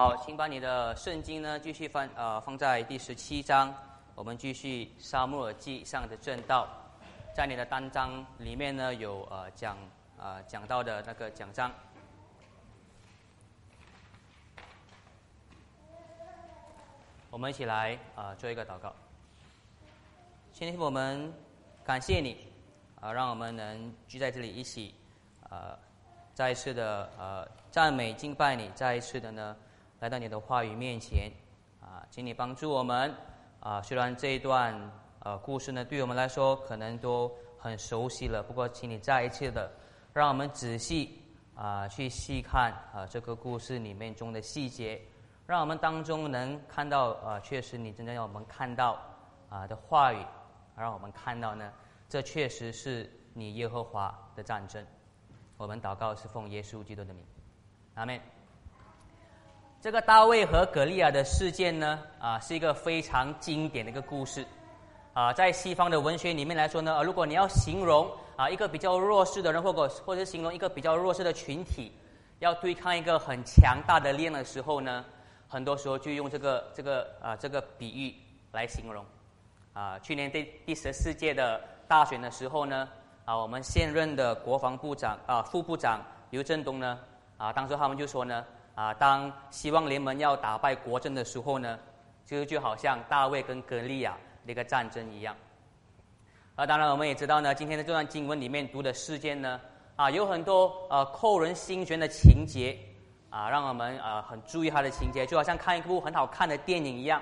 [0.00, 3.70] 好，请把你的圣经呢继续放呃放在第十七章，
[4.14, 6.66] 我们继续沙漠耳记上的正道，
[7.36, 9.76] 在你的单章里面呢有呃讲
[10.16, 11.70] 呃讲到的那个讲章，
[17.28, 18.94] 我们一起来啊做一个祷告，
[20.50, 21.30] 今天我们
[21.84, 22.48] 感谢你
[23.02, 24.94] 啊，让我们能聚在这里一起
[25.50, 25.78] 呃
[26.32, 29.54] 再一次的呃赞美敬拜你，再一次的呢。
[30.00, 31.30] 来到你的话语面前，
[31.78, 33.14] 啊，请你帮助我们，
[33.60, 34.74] 啊，虽然这一段
[35.18, 39.70] 呃故事呢，对我们来说可能都很熟悉了，不过，请你再一次的
[40.14, 41.22] 让我们仔细
[41.54, 44.98] 啊去细看啊这个故事里面中的细节，
[45.46, 48.98] 让我们当中能看到啊，确实你真正要我们看到
[49.50, 50.24] 啊的话语，
[50.78, 51.70] 让我们看到呢，
[52.08, 54.82] 这确实是你耶和华的战争。
[55.58, 57.22] 我们祷告是奉耶稣基督的名，
[57.96, 58.18] 阿门。
[59.82, 64.44] 这个大卫和格利亚的事件呢，啊，是一个非常经典的一个故事，
[65.14, 71.90] 啊，在西方的文学里面来说呢，如果你要形容啊一个比较弱势的人，或者或者形容一个比较弱势的群体，
[72.40, 75.02] 要对抗一个很强大的力量的时候呢，
[75.48, 78.14] 很多时候就用这个这个啊这个比喻
[78.52, 79.02] 来形容，
[79.72, 82.86] 啊，去年第第十四届的大选的时候呢，
[83.24, 86.98] 啊，我们现任的国防部长啊副部长刘振东呢，
[87.38, 88.44] 啊，当时他们就说呢。
[88.80, 91.78] 啊，当希望联盟要打败国政的时候呢，
[92.24, 95.36] 就就好像大卫跟格利亚那个战争一样。
[96.54, 99.60] 啊，当然我们也知道呢，今天的这段经文里面读的事件呢，
[99.96, 102.74] 啊，有很多呃扣人心弦的情节，
[103.28, 107.20] 啊，让我们啊很注意他的情节，就好像看一部很好看的电影一样。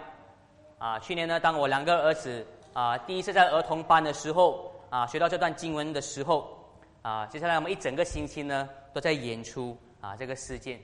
[0.79, 6.56] 啊，去年呢，当我两个儿子啊第一次在儿童班的时候啊学到这段经文的时候，
[7.03, 10.81] 啊，接下来我们一整个星期呢都在演出啊这个事件。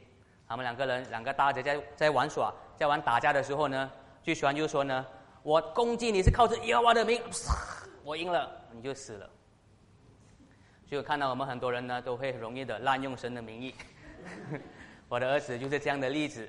[0.54, 3.90] 他们两个人，两个大姐在在玩耍，在玩打架的时候呢，
[4.22, 5.04] 最喜欢就是说呢
[5.42, 7.20] ：“我攻击你是靠着耶和华的名，
[8.04, 9.28] 我赢了，你就死了。”
[10.86, 13.74] 就看到我们很多人呢，都会容易的滥用神的名义。
[15.10, 16.48] 我的儿子就是这样的例子。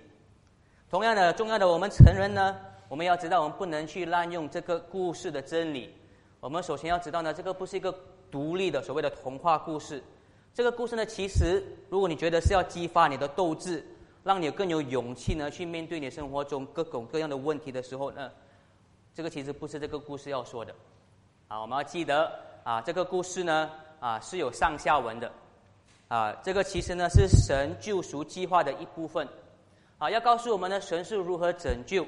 [0.88, 2.56] 同样的，重要的，我们成人呢，
[2.88, 5.91] 我们要知道，我们不能去滥用这个故事的真理。
[6.40, 7.91] 我们首先要知道呢，这个不是一个
[8.29, 10.03] 独立的所谓的童话故事。
[10.53, 13.85] 这个故事呢，其实如果你觉得是要激发你的斗志，
[14.25, 18.31] 让你更有勇气呢，去面对你生活中各种各样的问题的时候呢，
[19.13, 20.74] 这个其实不是这个故事要说的。
[21.47, 22.31] 啊，我们要记得
[22.64, 23.69] 啊，这个故事呢
[24.00, 25.31] 啊是有上下文的。
[26.08, 29.28] 啊，这个其实呢是神救赎计划的一部分。
[30.00, 32.03] 啊，要告诉我们呢，神是如何拯救，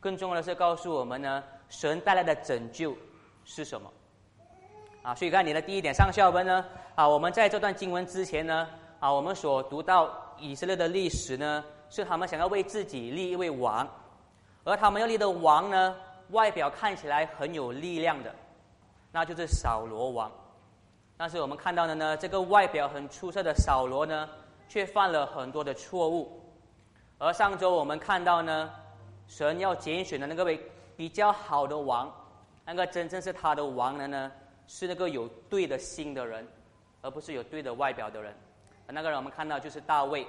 [0.00, 2.92] 更重要的是告诉我们呢，神带来的拯救
[3.44, 3.88] 是什么。
[5.02, 6.64] 啊，所以看你的第一点上下文呢，
[6.96, 8.68] 啊，我们在这段经文之前呢，
[8.98, 13.86] 啊，我们所读到以色列的历史呢，是他们想要为自己立一位王，
[14.64, 15.94] 而他们要立的王呢，
[16.30, 18.34] 外表看起来很有力量的，
[19.12, 20.32] 那就是扫罗王。
[21.18, 24.28] 但是我们看到的呢，这个外表很出色的扫罗呢，
[24.68, 26.40] 却犯了很多的错误。
[27.18, 28.70] 而上周我们看到呢，
[29.26, 30.58] 神要拣选的那个位
[30.96, 32.10] 比较好的王，
[32.64, 34.32] 那个真正是他的王的呢？
[34.66, 36.46] 是那个有对的心的人，
[37.02, 38.34] 而不是有对的外表的人。
[38.88, 40.26] 那个人我们看到就是大卫。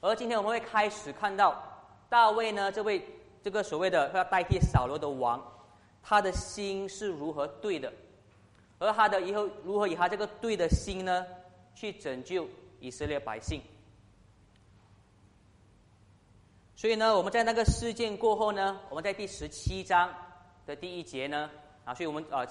[0.00, 1.60] 而今天我们会开始看到
[2.08, 3.04] 大卫呢，这位
[3.42, 5.42] 这个所谓的要代替扫罗的王，
[6.02, 7.92] 他的心是如何对的，
[8.78, 11.26] 而他的以后如何以他这个对的心呢，
[11.74, 12.46] 去拯救
[12.80, 13.60] 以色列百姓。
[16.76, 20.14] 所以呢，我们在那个事件过后呢，我们在第十七章
[20.64, 21.50] 的第一节呢，
[21.84, 22.46] 啊，所以我们啊。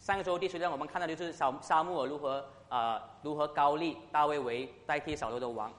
[0.00, 5.70] 上个周第十章我们看到就是沙沙漠如何啊如何高丽大卫为代替扫罗的王，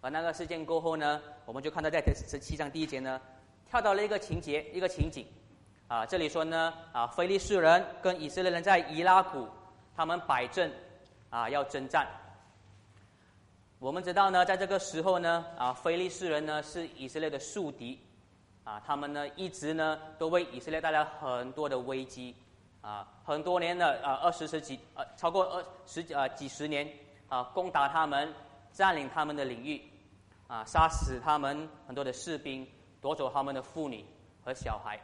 [0.00, 3.20] 而那个事件过后呢，我们就看到在第十七章第一节呢，
[3.68, 5.26] 跳到了一个情节一个情景，
[5.88, 9.48] 啊这里说呢啊非利士人跟以色列人在伊拉谷
[9.96, 10.70] 他们摆阵
[11.30, 12.06] 啊要征战，
[13.80, 18.00] 我们知道呢在这个时候呢啊非利士人呢是以色列的宿敌，
[18.62, 22.36] 啊他们呢一直呢都为以色列带来很多的危机。
[22.86, 26.88] 啊，很多年的啊，二十十几呃，超过二十啊几十年
[27.28, 28.32] 啊，攻打他们，
[28.70, 29.82] 占领他们的领域，
[30.46, 32.64] 啊，杀死他们很多的士兵，
[33.00, 34.04] 夺走他们的妇女
[34.44, 34.96] 和小孩。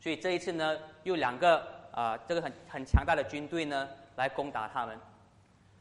[0.00, 3.86] 所以这一次呢，又两个啊，这个很很强大的军队呢，
[4.16, 4.98] 来攻打他们。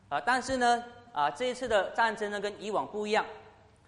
[0.10, 0.84] 啊，但是呢，
[1.14, 3.26] 啊，这一次的战争呢，跟以往不一样。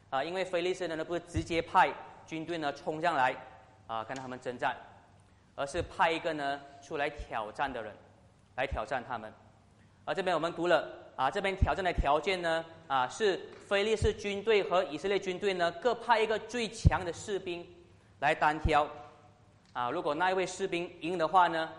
[0.09, 1.94] 啊，因为菲利斯呢，不是直接派
[2.25, 3.35] 军队呢冲上来，
[3.88, 4.73] 啊，跟他们征战。
[5.55, 7.94] 而是派一个呢出来挑战的人，
[8.55, 9.31] 来挑战他们。
[10.05, 17.65] 而这边我们读了啊这边挑战的条件呢啊是菲利士军队和以色列军队呢各派一个最强的士兵
[18.19, 18.88] 来单挑，
[19.73, 21.69] 啊如果那一位士兵赢的话呢，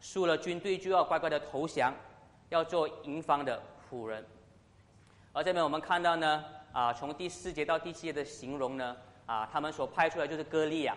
[0.00, 1.92] 输了军队就要乖乖的投降，
[2.50, 4.24] 要做营方的仆人。
[5.32, 8.96] 而这边我们看到呢啊从第四节到第七节的形容呢
[9.26, 10.94] 啊他们所派出来就是歌利亚，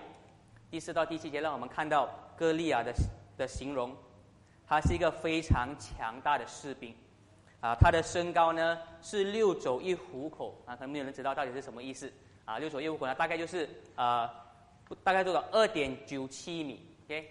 [0.69, 2.93] 第四到第七节让我们看到歌利亚的
[3.37, 3.95] 的形容。
[4.67, 6.91] 他是一个非常强大的士兵，
[7.59, 12.11] 啊，他的身高呢是六肘一虎口，啊，可能没有人知道到底是什么意思，
[12.45, 14.33] 啊，六肘一虎口呢大概就是啊，
[15.03, 15.45] 大概多少？
[15.51, 17.29] 二点九七米，OK，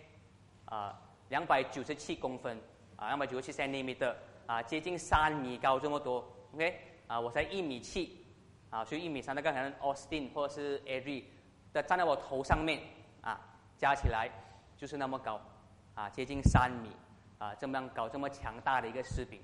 [0.67, 0.97] 啊，
[1.29, 2.57] 两百九十七公分，
[2.95, 4.15] 啊，两百九十七 centimeter，
[4.47, 6.25] 啊，接近三米高这么多
[6.55, 6.79] ，OK，
[7.09, 8.25] 啊，我才一米七，
[8.71, 11.25] 啊，所以一米三，大概可能 Austin 或者是 Adri
[11.73, 12.81] 的站在我头上面，
[13.23, 13.41] 啊，
[13.77, 14.31] 加起来
[14.77, 15.41] 就是那么高，
[15.95, 16.91] 啊，接近三米。
[17.37, 19.39] 啊，这么样搞这么强大的一个士兵，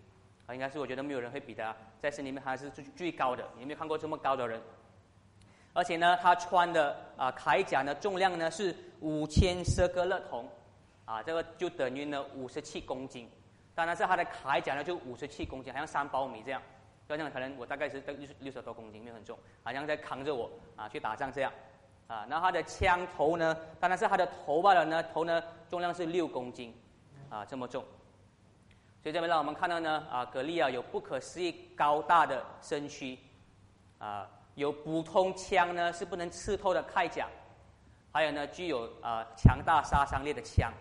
[0.47, 4.63] 啊，应该是我觉得没有人会比他，在森里面他是最最高的，有没有看过这么高的人？
[5.75, 10.49] 而且呢，他穿的啊铠甲呢重量呢是五千舍格勒铜，
[11.05, 13.29] 啊，这个就等于呢五十七公斤。
[13.75, 16.63] 当然是他的铠甲呢就五十七公斤，好像三包米这样，
[17.07, 21.53] 这样可能我大概是六六十多公斤，没有很重，好像在扛着我啊去打仗这样，
[22.11, 26.75] 啊，那他的枪头呢，当然是他的头发了呢，头呢重量是六公斤。
[27.31, 27.81] 啊，这么重，
[29.01, 33.17] 所以这边让我们看到呢，啊，格利亚有不可思议高大的身躯，
[33.99, 37.29] 啊，有普通枪呢是不能刺透的铠甲，
[38.13, 40.73] 还有呢具有啊强大杀伤力的枪，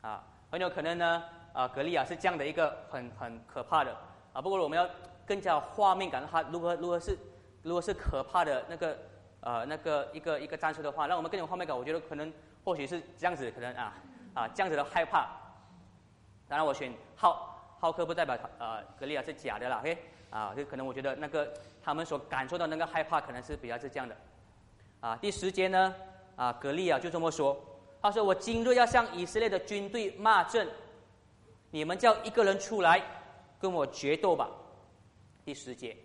[0.00, 1.22] 啊，很有可能呢，
[1.52, 3.96] 啊，格利亚是这样的一个很很可怕的，
[4.32, 4.84] 啊，不过我们要
[5.24, 7.16] 更加画面感，他如何如何是
[7.62, 8.98] 如果是可怕的那个
[9.44, 12.32] 呃那个一个一个战术的话，让我们更有画面感，我觉得可能
[12.64, 13.94] 或许是这样子，可能啊
[14.32, 15.28] 啊这样子的害怕。
[16.48, 19.98] 当然，我选浩浩克不代表他呃格利亚是假的啦，OK？
[20.30, 21.52] 啊，就可能我觉得那个
[21.82, 24.16] 他们所感受到那个害怕，可能是比较是这样的。
[25.00, 25.94] 啊，第十节呢，
[26.36, 27.56] 啊格利亚就这么说，
[28.00, 30.68] 他说：“我今日要向以色列的军队骂阵，
[31.70, 33.02] 你们叫一个人出来
[33.60, 34.48] 跟我决斗吧。”
[35.44, 35.96] 第十节，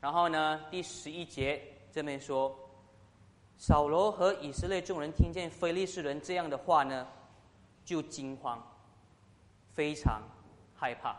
[0.00, 1.60] 然后呢，第十一节
[1.92, 2.58] 这边说，
[3.58, 7.06] 扫罗和以色列众人听见非利士人这样的话呢，
[7.84, 8.60] 就惊慌。
[9.74, 10.20] 非常
[10.74, 11.16] 害怕。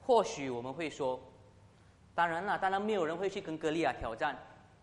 [0.00, 1.20] 或许我们会说，
[2.14, 4.34] 当然了，当然没有人会去跟歌利亚挑战，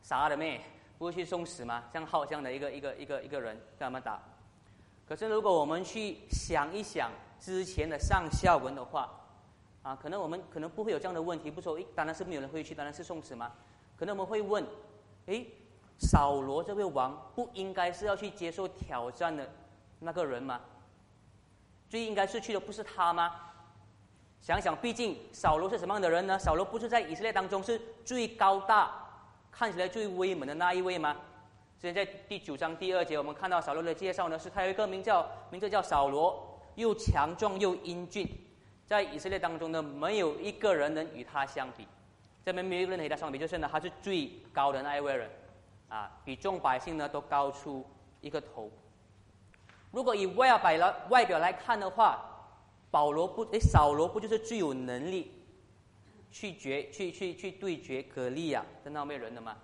[0.03, 0.61] 傻的妹，
[0.99, 1.83] 不会去送死吗？
[1.91, 4.21] 像浩这样的一个一个一个一个人跟他们打。
[5.07, 9.11] 可是如果我们去想一想之前的上下文的话，
[9.81, 11.49] 啊，可能我们可能不会有这样的问题。
[11.49, 13.51] 不说，诶，当然是没有人会去，当然是送死吗？
[13.97, 14.65] 可能我们会问，
[15.25, 15.47] 诶，
[15.97, 19.49] 扫罗这位王不应该是要去接受挑战的
[19.99, 20.61] 那个人吗？
[21.89, 23.33] 最应该是去的不是他吗？
[24.39, 26.37] 想想，毕竟扫罗是什么样的人呢？
[26.37, 28.91] 扫罗不是在以色列当中是最高大、
[29.51, 31.15] 看起来最威猛的那一位吗？
[31.79, 38.27] 现在第九章第二节，我们看到扫罗的介绍呢，是他有一个名叫名字叫扫罗，又强壮又英俊，
[38.85, 41.87] 在以色列当中呢，没有一个人能与他相比。
[42.47, 45.29] 这边没有人与他相比，就是呢，他是最高的那一位人，
[45.89, 47.85] 啊，比众百姓呢都高出
[48.21, 48.71] 一个头。
[49.91, 52.23] 如果以外表来外表来看的话，
[52.89, 55.29] 保罗不诶，扫罗不就是最有能力
[56.31, 59.57] 去决去去去对决格利亚的那位人的吗？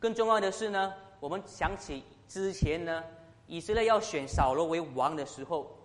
[0.00, 3.04] 更重要的是呢，我们想起之前呢，
[3.46, 5.78] 以色列要选扫罗为王的时候，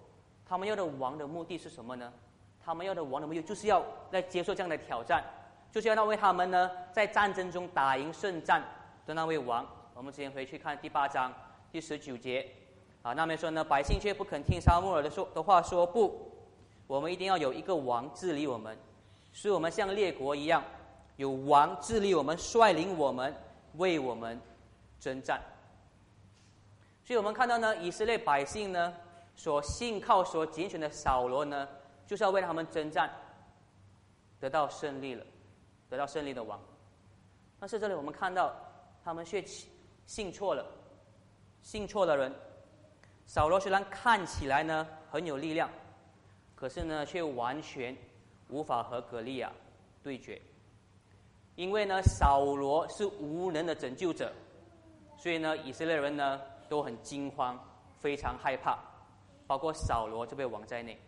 [0.46, 2.10] 他们要的王的目的是什么呢？
[2.64, 5.22] 他们要的王的目的就是要来接受这样的挑战，
[5.72, 8.64] 就是要那为他们呢在战争中打赢胜战
[9.06, 9.66] 的那位王。
[9.94, 11.34] 我们之前回去看第八章
[11.72, 12.46] 第十九节。
[13.02, 16.30] 啊，那边说呢，百姓却不肯听沙漠尔的说的话，说不，
[16.86, 18.78] 我们一定要有一个王治理我们，
[19.32, 20.62] 使我们像列国一样，
[21.16, 23.34] 有王治理我们，率领我们，
[23.78, 24.38] 为我们
[25.00, 25.42] 征战。
[27.06, 28.94] 所以我们看到呢，以色列百姓呢，
[29.34, 31.66] 所信靠、所拣选的扫罗呢，
[32.06, 33.10] 就是要为他们征战，
[34.42, 35.26] 得到胜利了，
[35.90, 36.60] 得到胜利的王。
[37.60, 38.56] 但是这里我们看到，
[39.04, 39.44] 他们却
[40.06, 40.66] 信错了，
[41.62, 42.34] 信错了人。
[43.26, 45.70] 扫罗虽然看起来呢很有力量，
[46.56, 47.96] 可是呢却完全
[48.48, 49.52] 无法和格利亚
[50.02, 50.42] 对决，
[51.56, 54.34] 因为呢扫罗是无能的拯救者，
[55.18, 57.60] 所以呢以色列人呢都很惊慌，
[58.00, 58.80] 非常害怕，
[59.46, 61.00] 包括扫罗这位王在内。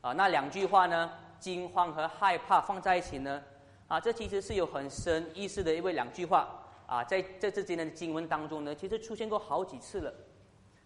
[0.00, 3.42] 啊，那两句话呢，惊慌和害怕放在一起呢，
[3.88, 6.46] 啊，这其实是有很深意思的一位两句话
[6.86, 10.12] 啊，在在这今天的经文当中呢，其实出现过好几次了。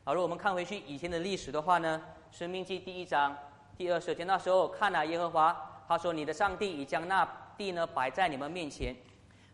[0.05, 2.01] 好，如果我们看回去以前的历史的话呢，
[2.37, 3.37] 《生命记》第一章
[3.77, 8.95] 第二十节，那时候看了耶和华，他说：“你的上帝已将那地呢摆在你们面前，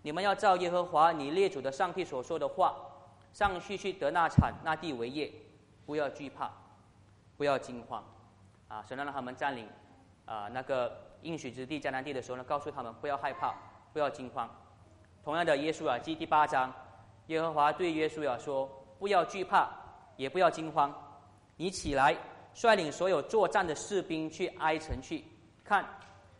[0.02, 2.76] 你们要照耶和华你列祖的上帝所说的话，
[3.32, 5.32] 上去去得那产那地为业，
[5.86, 6.50] 不要惧怕，
[7.38, 8.04] 不要惊慌。”
[8.68, 9.66] 啊，神让他们占领
[10.26, 13.54] 啊那个应许之地迦南地的时候呢，告诉他们不要害怕，
[13.92, 14.48] 不要惊慌。
[15.24, 16.72] 同样的，耶稣啊，记第八章，
[17.26, 18.66] 耶和华对耶稣啊说
[18.98, 19.68] ：“不要惧怕，
[20.16, 20.94] 也不要惊慌。
[21.56, 22.16] 你起来，
[22.54, 25.24] 率领所有作战的士兵去埃城去。
[25.64, 25.84] 看，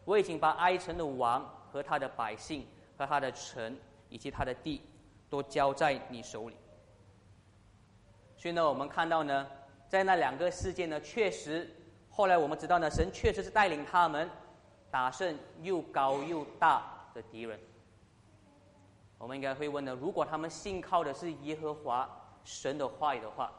[0.05, 2.67] 我已经把埃城的王和他的百姓
[2.97, 3.77] 和他的城
[4.09, 4.81] 以及他的地，
[5.29, 6.57] 都交在你手里。”
[8.39, 9.47] 所以呢，我们看到呢，
[9.89, 11.69] 在那两个事件呢，确实，
[12.09, 14.31] 后来我们知道呢，神确实是带领他们
[14.91, 16.83] 打胜又高又大
[17.15, 17.59] 的敌人。
[19.19, 22.09] 我们应该会问呢：如果他们信靠的是耶和华
[22.45, 23.53] 神的话语的话，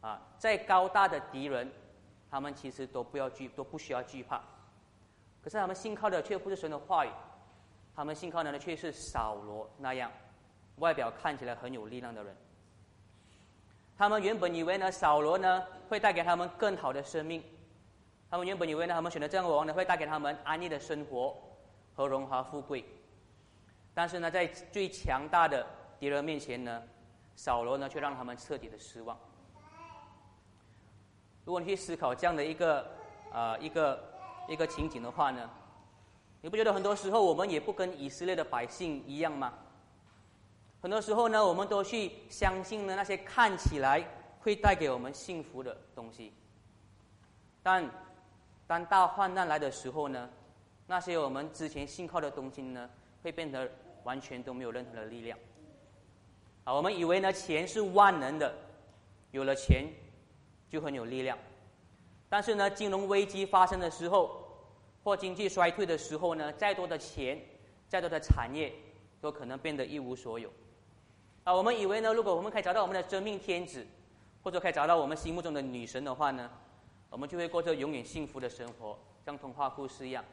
[0.00, 1.70] 啊，再高大的敌人，
[2.30, 4.42] 他们其实都不要惧，都不需要惧怕。
[5.42, 7.10] 可是他们信靠的却不是神的话语，
[7.96, 10.10] 他们信靠的呢却是扫罗那样，
[10.76, 12.36] 外表看起来很有力量的人。
[13.96, 17.42] 他们原本以为呢，扫罗呢会带给他们更好的生命，
[18.34, 21.36] 他们原本以为呢，他们选择这样的王呢会带给他们安逸的生活
[21.94, 22.84] 和荣华富贵。
[23.94, 25.64] 但是呢，在最强大的
[26.00, 26.82] 敌人面前呢，
[27.36, 29.16] 扫罗呢却让他们彻底的失望。
[31.44, 32.84] 如果你去思考这样的一个
[33.32, 34.02] 啊一个
[34.48, 35.48] 一个情景的话呢，
[36.40, 39.54] 你不觉得很多时候我们也不跟以色列的百姓一样吗？
[40.82, 44.04] 很多时候呢，我们都去相信呢那些看起来
[44.40, 46.32] 会带给我们幸福的东西，
[47.62, 47.88] 但
[48.66, 50.28] 当大患难来的时候呢，
[50.86, 52.88] 那些我们之前信靠的东西呢，
[53.22, 53.70] 会变得。
[54.04, 55.38] 完全都没有任何的力量。
[56.64, 58.54] 啊，我们以为呢钱是万能的，
[59.30, 59.86] 有了钱
[60.68, 61.38] 就很有力量。
[62.28, 64.46] 但是呢，金融危机发生的时候，
[65.02, 67.40] 或经济衰退的时候呢，再多的钱，
[67.88, 68.70] 再多的产业，
[69.22, 70.52] 都可能变得一无所有。
[71.44, 73.86] 啊，我们以为呢，如果我们可以找到我们的真命天子，
[74.42, 76.50] 或者可以找到我们心目中的女神的话呢，
[77.14, 80.24] 我们就会过着永远幸福的生活，像童话故事一样。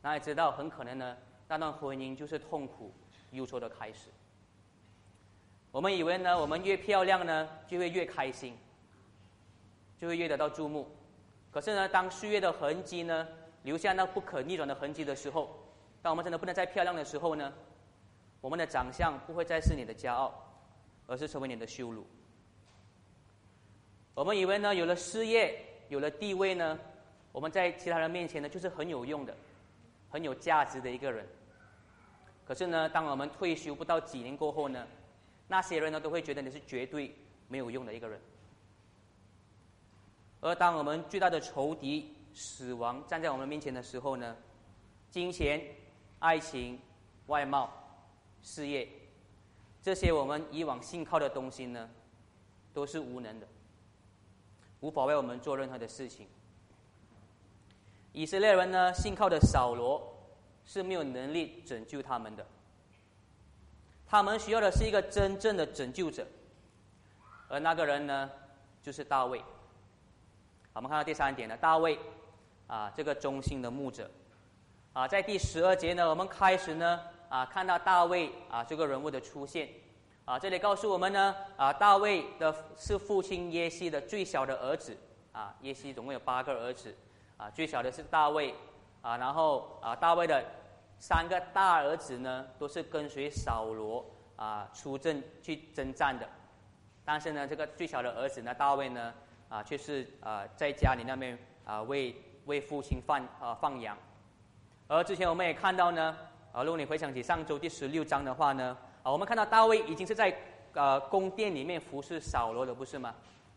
[0.00, 1.14] 哪里知道，很可能呢？
[1.46, 2.90] 那段婚姻就是痛苦、
[3.32, 4.08] 忧愁的开始。
[5.70, 8.56] 我们以为呢，我们越漂亮呢，就会越开心，
[9.98, 10.88] 就会越得到注目。
[11.50, 13.28] 可是呢，当岁月的痕迹呢，
[13.64, 15.62] 留下那不可逆转的痕迹的时候，
[16.00, 17.52] 当我们真的不能再漂亮的时候呢，
[18.40, 20.32] 我们的长相不会再是你的骄傲，
[21.06, 22.06] 而是成为你的羞辱。
[24.14, 26.78] 我们以为呢，有了事业、有了地位呢，
[27.32, 29.34] 我们在其他人面前呢，就是很有用的、
[30.10, 31.26] 很有价值的一个人。
[32.46, 34.86] 可是呢，当我们退休不到几年过后呢，
[35.48, 37.14] 那些人呢都会觉得你是绝对
[37.48, 38.20] 没有用的一个人。
[40.40, 44.36] 而当我们最大的仇敌死亡站在我们面前的时候呢，
[45.10, 45.60] 金钱、
[46.20, 46.78] 爱情、
[47.26, 47.70] 外貌、
[48.42, 48.88] 事业，
[49.82, 51.90] 这些我们以往信靠的东西呢，
[52.72, 53.46] 都是无能的，
[54.80, 56.26] 无法为我们做任何的事情。
[58.12, 60.14] 以色列人呢，信靠的扫罗。
[60.70, 62.44] 是没有能力拯救他们的，
[64.06, 66.26] 他们需要的是一个真正的拯救者，
[67.48, 68.30] 而那个人呢，
[68.82, 69.42] 就是大卫。
[70.74, 71.98] 我们看到第三点呢，大卫
[72.66, 74.10] 啊，这个忠心的牧者
[74.92, 79.70] 啊，在第十二节呢，我们开始呢啊，看到大卫啊这个人物的出现
[80.28, 84.94] 啊，这里告诉我们呢啊，大卫的是父亲耶西的最小的儿子
[85.32, 86.94] 啊，耶西总共有八个儿子
[87.38, 88.54] 啊，最小的是大卫
[89.00, 90.44] 啊，然后啊，大卫的。
[91.00, 94.04] 三个大儿子呢，都是跟随扫罗
[94.34, 96.28] 啊出征去征战的，
[97.04, 99.14] 但是呢，这个最小的儿子呢，大卫呢，
[99.48, 102.14] 啊，却是啊在家里那边啊为
[102.46, 103.96] 为父亲放啊放羊。
[104.88, 106.16] 而之前我们也看到呢，
[106.52, 108.76] 啊，如果你回想起上周第十六章的话呢，
[109.12, 110.36] 我们看到大卫已经是在
[110.74, 113.14] 呃宫殿里面服侍扫罗的，不是吗？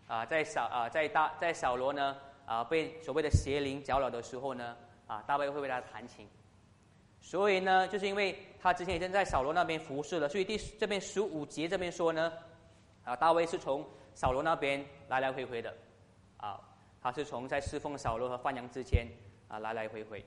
[0.07, 4.75] 啊，在扫啊在大在扫罗呢啊被所谓的邪灵搅扰的时候呢，
[5.07, 6.27] 啊，大卫会为他弹琴。
[7.19, 12.33] 所以呢，就是因为他之前已经在扫罗那边服侍了，所以第这边十五节这边说呢，
[13.03, 15.73] 啊，大卫是从扫罗那边来来回回的，
[16.37, 16.59] 啊，
[17.01, 19.07] 他是从在侍奉扫罗和放羊之前
[19.47, 20.25] 啊来来回回，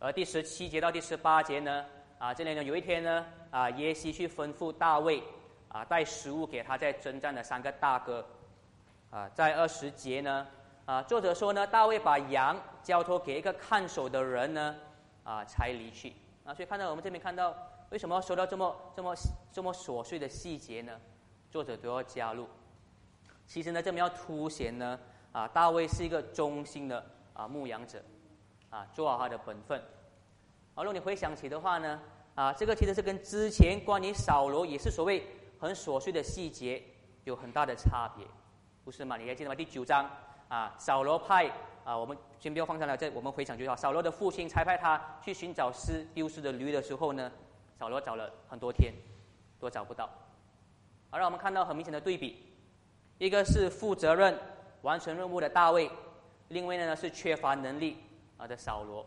[0.00, 1.86] 而第十七节到第十八节呢，
[2.18, 5.22] 啊，这里呢有一天呢，啊，耶西去吩咐大卫
[5.68, 8.26] 啊带食物给他在征战的三个大哥，
[9.10, 10.46] 啊，在二十节呢，
[10.84, 14.76] 啊，作者说呢，大卫把羊交托给一个看守的人呢。
[15.24, 16.54] 啊，才离去啊！
[16.54, 17.54] 所以看到我们这边看到，
[17.90, 19.14] 为什么要说到这么这么
[19.52, 20.98] 这么琐碎的细节呢？
[21.50, 22.48] 作者都要加入。
[23.46, 24.98] 其实呢，这边要凸显呢，
[25.32, 28.02] 啊，大卫是一个忠心的啊牧羊者，
[28.70, 29.78] 啊做好他的本分。
[30.78, 32.00] 而如果你回想起的话呢，
[32.36, 35.26] 啊这个其实是跟之前关于扫罗也是所谓
[35.58, 36.80] 很琐碎的细节
[37.24, 38.24] 有很大的差别，
[38.84, 39.16] 不是吗？
[39.16, 39.56] 你还记得吗？
[39.56, 40.08] 第九章
[40.46, 41.50] 啊，扫罗派
[41.82, 43.74] 啊，我们先不要放上来，这我们回想就好。
[43.74, 47.28] 扫罗的父亲差派他去寻找失丢失的驴的时候呢，
[47.76, 48.94] 扫罗找了很多天，
[49.58, 50.08] 都找不到。
[51.10, 52.40] 而让我们看到很明显的对比，
[53.18, 54.38] 一个是负责任
[54.82, 55.90] 完成任务的大卫，
[56.50, 57.96] 另外呢是缺乏能力
[58.36, 59.04] 啊的扫罗。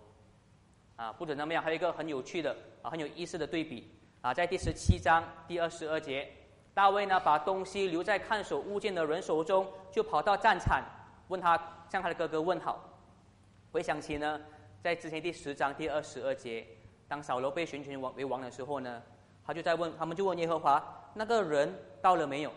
[1.02, 3.92] 啊，不止那么样，还有一个很有趣的啊很有意思的对比
[4.22, 6.30] 啊，在第十七章第二十二节，
[6.76, 10.80] 大卫呢把东西留在看守物件的人手中，就跑到战场
[11.30, 12.88] 问他向他的哥哥问好。
[13.72, 14.40] 回想起呢，
[14.84, 16.68] 在之前第十章第二十二节，
[17.08, 19.02] 当扫罗被选权王为王的时候呢，
[19.44, 21.74] 他就在问他们就问耶和华那个人。
[22.00, 22.52] 到了没有？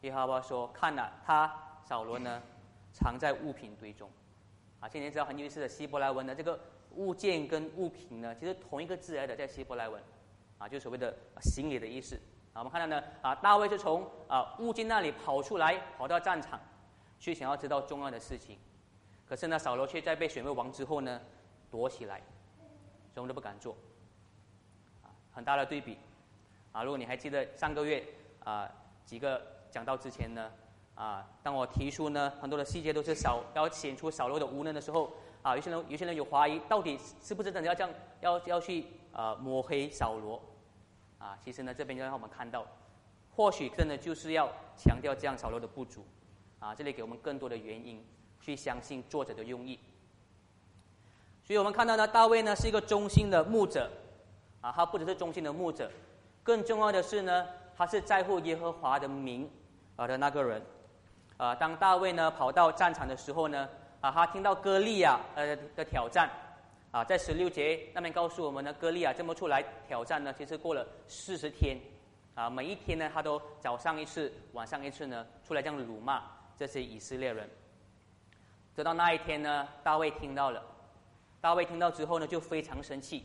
[0.00, 2.40] 耶和华说：“看了，他扫罗呢，
[2.90, 4.10] 藏在物品堆中。”
[4.80, 6.58] 啊，今天知道很有意思的希伯来文的这个
[6.96, 10.02] 物件跟物品呢，其实同一个字来的，在希伯来文，
[10.58, 12.16] 啊，就所谓的行李的意思。
[12.52, 16.60] 啊，我们看到呢，啊，大卫是从啊物件那里跑出来，跑到战场，
[17.18, 18.58] 去想要知道重要的事情。
[19.28, 21.20] 可是呢，扫罗却在被选为王之后呢，
[21.70, 22.20] 躲起来，
[23.14, 23.76] 什么都不敢做。
[25.02, 25.98] 啊，很大的对比。
[26.72, 28.04] 啊，如果你还记得上个月。
[28.44, 28.68] 啊，
[29.06, 30.50] 几个讲到之前呢，
[30.94, 35.10] 啊，当我提出呢，很多的细节都是扫要显出扫罗的无能的时候，
[35.42, 40.40] 啊，有些人有些人有怀疑，到底是不是真的要这样，要要去啊抹黑扫罗，
[41.18, 42.66] 啊，其实呢，这边就让我们看到，
[43.34, 46.04] 或许真的就是要强调这样扫罗的不足，
[46.58, 48.04] 啊，这里给我们更多的原因
[48.40, 49.78] 去相信作者的用意，
[51.42, 53.90] 所以我们看到呢，大卫呢是一个忠心的牧者，
[54.60, 55.90] 啊，他不只是忠心的牧者，
[56.42, 57.46] 更重要的是呢。
[57.74, 59.50] 他是在乎耶和华的名
[59.96, 60.62] 啊的那个人，
[61.36, 63.68] 啊，当大卫呢跑到战场的时候呢，
[64.00, 66.30] 啊，他听到歌利亚呃的挑战，
[66.90, 71.76] 啊，在十六节那边告诉我们呢，歌利亚这么出来挑战呢，其实过了四十天，
[72.34, 76.22] 啊，每一天呢，他都早上一次，晚上一次呢，出来这样辱骂
[76.56, 77.48] 这些以色列人。
[78.74, 80.62] 直到那一天呢，大卫听到了，
[81.40, 83.24] 大卫听到之后呢，就非常生气，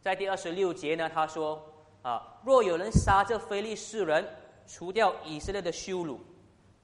[0.00, 1.70] 在第二十六节呢，他说。
[2.04, 2.22] 啊！
[2.44, 4.22] 若有人杀这非利士人，
[4.66, 6.20] 除掉以色列的羞辱，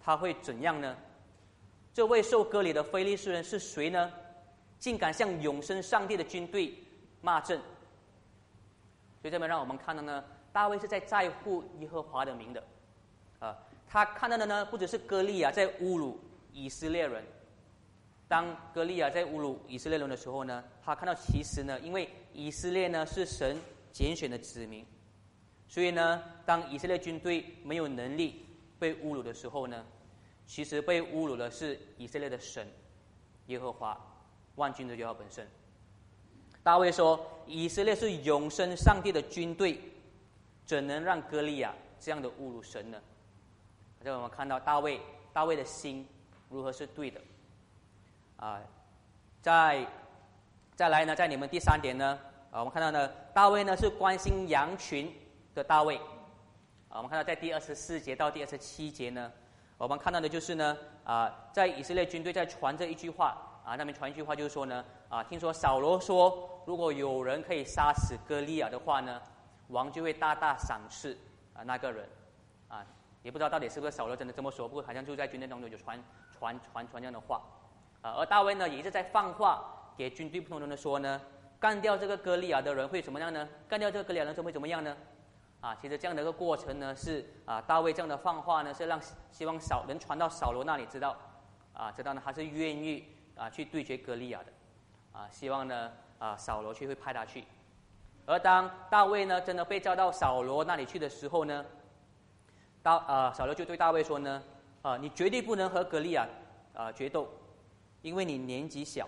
[0.02, 0.96] 他会怎样呢？
[1.92, 4.10] 这位受割礼的非利士人是谁呢？
[4.78, 6.72] 竟敢向永生上帝的军队
[7.20, 7.58] 骂阵！
[9.20, 12.64] 所以这边让我们看到呢，大卫是在在乎耶和华的名的。
[13.40, 16.18] 啊，他看到的呢，不只是歌利亚在侮辱
[16.52, 17.22] 以色列人。
[18.26, 23.58] 当歌利亚在侮辱以色列人的时候呢，他看到其实呢，因为以色列呢是神
[23.92, 24.86] 拣选的子民。
[25.68, 28.46] 所以呢，当以色列军队没有能力
[28.80, 29.86] 被侮辱的时候呢，
[30.46, 32.66] 其实被侮辱的是以色列的神
[33.46, 33.96] 耶和华
[34.56, 35.46] 万军的耶和华本身。
[36.62, 39.78] 大卫说：“以色列是永生上帝的军队，
[40.66, 43.00] 怎能让歌利亚这样的侮辱神呢？”
[44.02, 45.00] 让我们看到大卫
[45.32, 46.04] 大卫的心
[46.48, 47.20] 如何是对的
[48.38, 48.60] 啊？
[49.42, 49.86] 在
[50.74, 52.18] 再来呢，在你们第三点呢，
[52.50, 55.12] 啊，我们看到呢，大卫呢是关心羊群。
[55.52, 56.00] 的大卫，
[56.90, 59.30] 啊，我们看到在第二十四节到第二十七节呢，
[59.78, 69.22] 我们看到的就是呢，啊，在以色列军队在传这一句话，啊，那边传一句话就是说呢，啊，听说扫罗说，如果有人可以杀死歌利亚的话呢，
[69.68, 71.16] 王就会大大赏赐
[71.54, 72.04] 啊那个人，
[72.66, 72.84] 啊，
[73.22, 76.02] 也不知道到底是不是扫罗真的这么说，不过好像就在军队当中就传
[76.36, 77.40] 传传传这样的话，
[78.02, 81.20] 啊，而大卫呢也是在放话给军队不同人的说呢，
[81.60, 83.48] 干掉这个歌利亚的人会怎么样呢？
[83.68, 84.96] 干掉这个歌利亚的人会怎么样呢？
[85.60, 88.98] 啊，其实这样的一个过程呢，是啊，大卫这样的放话呢，是让
[89.30, 91.14] 希望扫能传到扫罗那里知道，
[91.74, 93.04] 啊，知道呢他是愿意
[93.36, 94.52] 啊去对决歌利亚的，
[95.12, 97.44] 啊，希望呢啊扫罗去会派他去，
[98.24, 101.62] 而当大卫呢真的被叫到扫罗那里去的时候呢，
[102.82, 104.42] 大啊扫罗就对大卫说呢，
[104.80, 106.26] 啊你绝对不能和歌利亚
[106.74, 107.28] 啊决斗，
[108.00, 109.06] 因为你年纪小，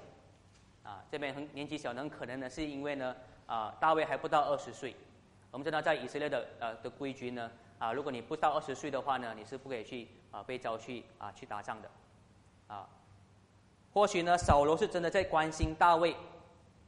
[0.82, 4.94] 啊这边很年纪小，很可能呢是因为呢啊大卫还不到二十岁。
[5.52, 11.90] 我们知道，在以色列的呃的规矩呢，啊，如果你不到二十岁的话呢，你是不可以去啊被招去啊去打仗的，
[12.68, 12.88] 啊，
[13.92, 16.16] 或许呢，扫罗是真的在关心大卫，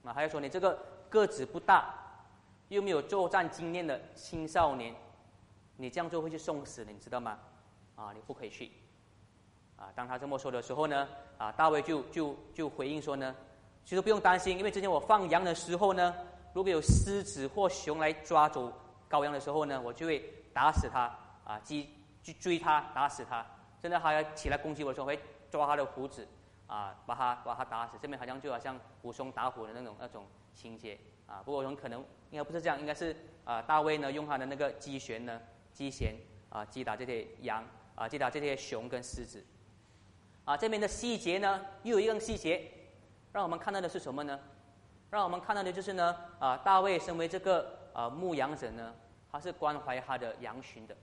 [0.02, 0.78] 啊，还有说你这个
[1.10, 1.94] 个子不大，
[2.68, 4.94] 又没有作战经验的青少年，
[5.76, 7.38] 你这样做会去送死的，你知道吗？
[7.96, 8.72] 啊，你不可以去，
[9.76, 13.36] 啊，当他这么说的时候呢，啊，大卫就就就回应说呢，
[13.84, 16.14] 其实不用担心，因为之前我放羊的时候呢。
[16.54, 18.72] 如果有狮子或熊来抓走
[19.10, 21.12] 羔羊的时候呢，我就会打死它
[21.44, 21.90] 啊，击
[22.22, 23.44] 去追它，打死它。
[23.82, 26.26] 真的还要起来攻击我的时候，会抓它的胡子
[26.66, 27.98] 啊，把它把它打死。
[28.00, 31.42] 这边好像就好像武松打虎的那种那种情节啊。
[31.44, 33.14] 不过我们可能应该不是这样，应该是
[33.44, 35.38] 啊大卫呢用他的那个鸡弦呢
[35.72, 36.14] 鸡弦
[36.48, 37.62] 啊击打这些羊
[37.96, 39.44] 啊击打这些熊跟狮子。
[40.44, 42.70] 啊，这边的细节呢又有一个细节，
[43.32, 44.38] 让我们看到的是什么呢？
[45.14, 48.92] 让我们看到的就是呢啊大卫身为这个啊牧羊者呢，
[49.30, 50.96] 他是关怀他的羊群的。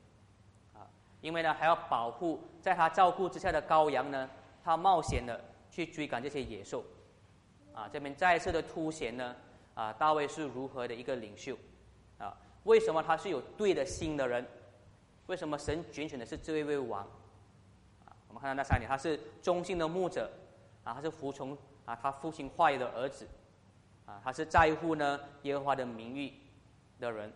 [0.74, 0.84] 啊
[1.22, 4.30] 因为呢，还要保护在他照顾之下的羔羊呢，
[4.64, 6.84] 他冒险的去追赶这些野兽，
[7.74, 9.36] 啊，这边再次的凸显呢，
[9.76, 11.56] 啊，大卫是如何的一个领袖，
[12.18, 14.46] 啊，为什么他是有对的心的人？
[15.28, 17.02] 为什么神拣选的是这一位王？
[18.04, 20.30] 啊，我们看到那三点，他是忠心的牧者，
[20.84, 23.28] 啊，他是服从啊他父亲话语的儿子，
[24.24, 26.34] 他是在乎呢耶和华的名誉
[27.00, 27.32] 的人，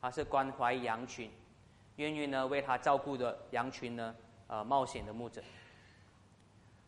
[0.00, 1.30] 他是关怀羊群。
[1.96, 4.14] 愿意呢为他照顾的羊群呢，
[4.48, 5.42] 呃，冒险的牧者。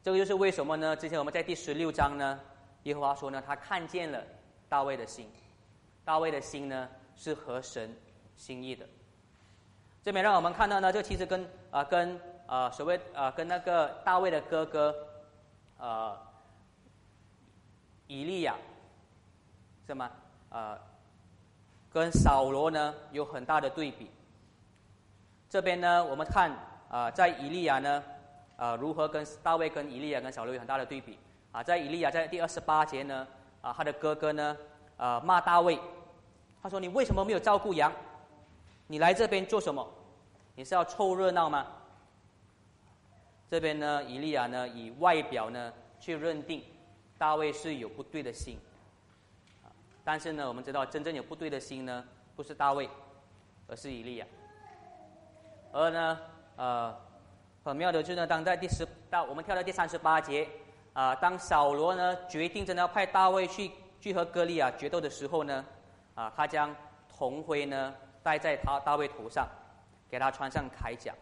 [0.03, 0.97] 这个就是为什么呢？
[0.97, 2.41] 之前我们在第十六章呢，
[2.85, 4.23] 耶和华说呢，他看见了
[4.69, 5.31] 大卫的心，
[6.05, 7.97] 大卫的心呢是合神
[8.37, 8.87] 心意的。
[10.03, 14.95] 这边让我们看到呢，这其实跟啊跟啊所谓啊跟那个大卫的哥哥，
[15.79, 16.17] 呃，
[18.07, 18.57] 以利亚，
[19.87, 20.11] 是吗？
[20.51, 20.77] 呃，
[21.93, 24.11] 跟扫罗呢有很大的对比。
[25.49, 26.51] 这边呢，我们看
[26.91, 28.03] 啊，在以利亚呢，
[28.57, 31.17] 啊，如何跟大卫跟以利亚跟小罗有很大的对比
[31.53, 31.63] 啊。
[31.63, 33.27] 在以利亚在第二十八节呢，
[33.63, 34.57] 啊，他的哥哥呢，
[34.97, 35.79] 啊，骂大卫，
[36.61, 37.93] 他说：“你为什么没有照顾羊？
[38.89, 39.89] 你来这边做什么？
[40.57, 41.65] 你是要凑热闹吗？”
[43.49, 46.61] 这边呢，以利亚呢，以外表呢去认定
[47.17, 48.59] 大卫是有不对的心，
[50.07, 52.05] 但是呢，我们知道真正有不对的心呢，
[52.37, 52.89] 不是大卫，
[53.67, 54.27] 而是以利亚。
[55.73, 56.21] 而呢，
[56.55, 56.97] 呃，
[57.65, 60.49] 很妙的就是呢，当在第十到我们跳到第三十八节，
[60.93, 63.69] 啊，当扫罗呢决定真的要派大卫去
[64.01, 65.65] 去和歌利亚决斗的时候呢，
[66.15, 66.73] 啊，他将
[67.09, 67.93] 铜盔呢
[68.23, 69.45] 戴在他大卫头上，
[70.09, 71.13] 给他穿上铠甲，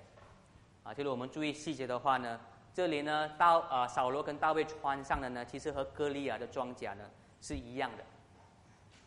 [0.83, 2.39] 啊，就是我们注意细节的话呢，
[2.75, 7.05] 这里呢，大啊扫罗跟大卫穿上的呢，其实和歌利亚的装甲呢
[7.41, 8.05] 是一样的，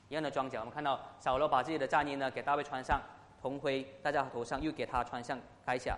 [0.10, 0.60] 一样的装甲。
[0.60, 3.02] 我们看到扫罗把自己的战衣呢给大卫穿上。
[3.40, 5.96] 铜盔戴在头上，又给他穿上铠甲。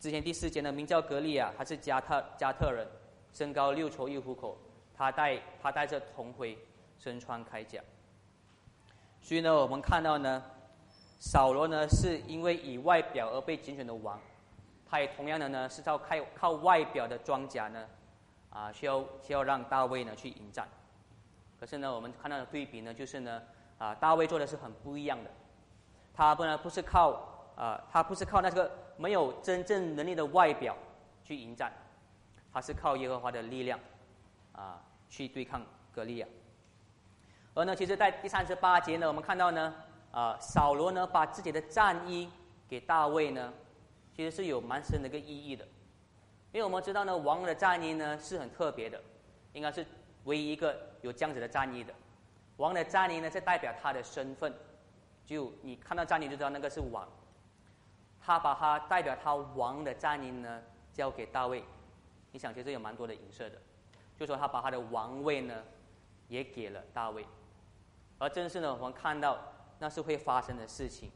[0.00, 2.88] 之前第四节呢，名叫格利亚，他是加特加特人，
[3.34, 4.56] 身高六筹一虎口。
[4.96, 6.58] 他戴他戴着铜盔，
[6.98, 7.80] 身穿铠甲。
[9.20, 10.42] 所以呢，我们看到呢，
[11.20, 14.18] 扫罗呢是因为以外表而被拣选的王，
[14.88, 17.86] 他也同样的呢是靠靠靠外表的装甲呢，
[18.48, 20.66] 啊需要需要让大卫呢去迎战。
[21.58, 23.42] 可是呢，我们看到的对比呢，就是呢，
[23.78, 25.30] 啊大卫做的是很不一样的。
[26.14, 27.10] 他不然，不是靠
[27.56, 30.76] 啊，他不是靠那个没有真正能力的外表
[31.22, 31.72] 去迎战，
[32.52, 33.78] 他是靠耶和华的力量
[34.52, 36.26] 啊去对抗格利亚。
[37.54, 39.74] 而呢，其实，在第三十八节呢，我们看到呢，
[40.10, 42.28] 啊，扫罗呢把自己的战衣
[42.68, 43.52] 给大卫呢，
[44.14, 45.64] 其实是有蛮深的一个意义的，
[46.52, 49.00] 因为我们知道呢，王的战衣呢是很特别的，
[49.52, 49.84] 应该是
[50.28, 51.92] 唯一一个有这样子的战衣的，
[52.58, 54.54] 王的战衣呢是代表他的身份。
[55.24, 57.08] 就你看到战衣就知道那个是王，
[58.20, 60.62] 他把他代表他王的战衣呢
[60.92, 61.64] 交给大卫，
[62.30, 63.56] 你想其实有蛮多的影射的，
[64.16, 65.64] 就说他把他的王位呢
[66.28, 67.26] 也给了大卫，
[68.18, 69.38] 而正是呢我们看到
[69.78, 71.10] 那是会发生的事情，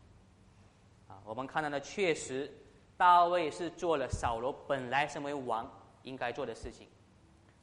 [1.09, 2.51] 啊，我们看到呢确实
[2.97, 5.71] 大卫是做了扫罗本来身为王
[6.03, 6.87] 应该做的事情，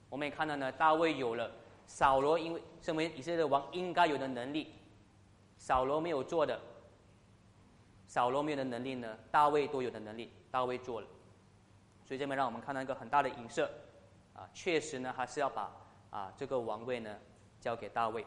[0.09, 1.49] 我们也看到呢大卫有了
[1.85, 4.73] 扫罗因为身为以色列的王应该有的能力。
[5.61, 6.57] 扫罗没有做的，
[8.07, 9.17] 扫罗没有的能力呢？
[9.29, 11.07] 大卫都有的能力，大卫做了，
[12.05, 13.69] 所以这边让我们看到一个很大的影射，
[14.33, 15.69] 啊，确实呢，还是要把
[16.11, 17.13] 啊这个王位呢
[17.59, 18.23] 交给大卫，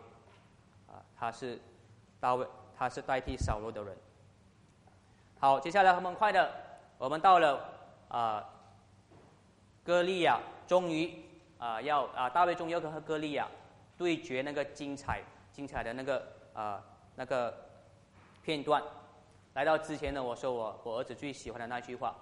[0.87, 1.59] 啊，他是
[2.21, 3.97] 大卫，他是代替扫罗的人。
[5.40, 6.53] 好，接下来很快的，
[6.99, 7.66] 我们到了
[8.09, 8.47] 啊，
[9.83, 11.18] 歌利亚终于
[11.62, 13.46] 啊要啊大卫终于要和歌利亚
[13.96, 15.22] 对决那个精彩
[15.53, 16.83] 精彩的那个啊。
[17.14, 17.55] 那个
[18.42, 18.83] 片段，
[19.53, 22.16] 来到之前呢，我说我我儿子最喜欢的那句话，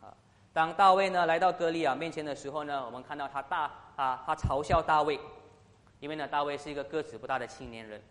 [0.00, 0.08] 啊，
[0.50, 5.20] 当大卫呢来到歌利亚面前的时候呢，我们看到他大啊，他嘲笑大卫，
[6.00, 8.02] 因为呢大卫是一个个子不大的青年人，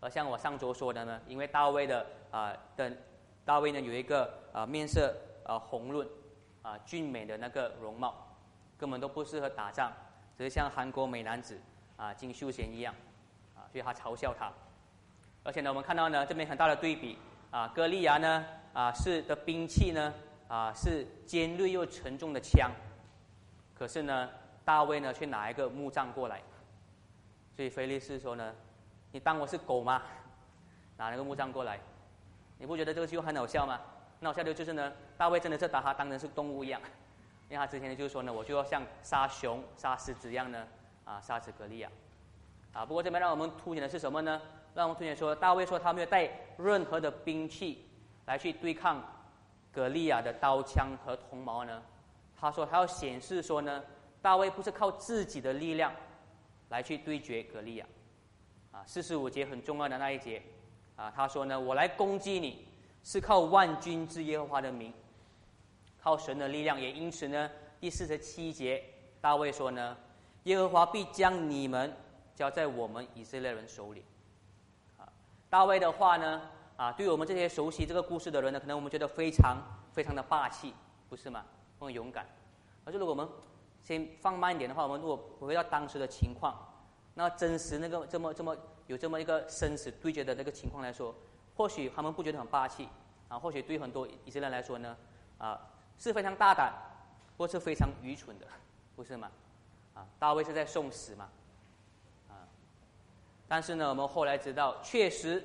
[0.00, 2.92] 而像我上周说的呢，因为大卫的啊的
[3.44, 5.14] 大卫呢有一个啊面色
[5.46, 6.04] 啊红润
[6.62, 8.33] 啊俊美的那个容貌，
[8.84, 9.90] 根本都不适合打仗，
[10.36, 11.58] 只是像韩国美男子
[11.96, 12.94] 啊金秀贤一样，
[13.56, 14.52] 啊，所以他嘲笑他。
[15.42, 17.16] 而且呢，我们看到呢，这边很大的对比
[17.50, 18.44] 啊，歌利亚呢
[18.74, 20.12] 啊是的兵器呢
[20.48, 22.70] 啊是尖锐又沉重的枪，
[23.74, 24.28] 可是呢，
[24.66, 26.42] 大卫呢却拿一个木杖过来。
[27.56, 28.54] 所以菲利斯说呢
[29.12, 30.02] ：“你当我是狗吗？
[30.98, 31.80] 拿那个木杖过来，
[32.58, 33.80] 你不觉得这个就很好笑吗？
[34.20, 36.78] 很好笑的就是呢，大卫真的是把他当成是动物一样，
[37.54, 40.66] 因为他之前呢就是说呢，我就要像杀熊、杀狮子一样呢，
[41.04, 41.88] 啊，杀死格利亚。
[42.72, 44.42] 啊，不过这边让我们凸显的是什么呢？
[44.74, 47.88] 让我们凸显说，大卫说他没有带任何的兵器
[48.26, 49.00] 来去对抗
[49.70, 51.80] 格利亚的刀枪和铜矛呢。
[52.36, 53.84] 他说他要显示说呢，
[54.20, 55.92] 大卫不是靠自己的力量。”
[56.70, 57.86] 来去对决格利亚，
[58.72, 60.42] 啊，四十五节很重要的那一节，
[60.96, 62.66] 啊，他说呢，我来攻击你，
[63.04, 64.92] 是靠万军之耶和华的名，
[66.04, 68.84] 靠神的力量，也因此呢，第四十七节，
[69.22, 69.96] 大卫说呢，
[70.42, 71.90] 耶和华必将你们
[72.34, 74.04] 交在我们以色列人手里，
[74.98, 75.08] 啊，
[75.48, 76.42] 大卫的话呢，
[76.76, 79.56] 啊，对我们这些熟悉这个故事的人呢，可能我们觉得非常
[79.94, 80.74] 非常的霸气，
[81.08, 81.42] 不是吗？
[81.80, 82.26] 很勇敢，
[82.84, 83.26] 而是如果我们
[83.82, 86.54] 先放慢一点的话，我们如果回到当时的情况，
[87.14, 88.54] 那真实那个这么这么
[88.88, 91.14] 有这么一个生死对决的那个情况来说，
[91.56, 92.90] 或许他们不觉得很霸气
[93.28, 94.94] 啊，或许对很多以色列人来说呢，
[95.38, 95.58] 啊
[95.98, 96.72] 是非常大胆，
[97.36, 98.46] 或是非常愚蠢的，
[98.96, 99.30] 不是吗？
[99.94, 101.28] 啊，大卫是在送死嘛，
[102.28, 102.46] 啊，
[103.48, 105.42] 但是呢，我们后来知道，确实，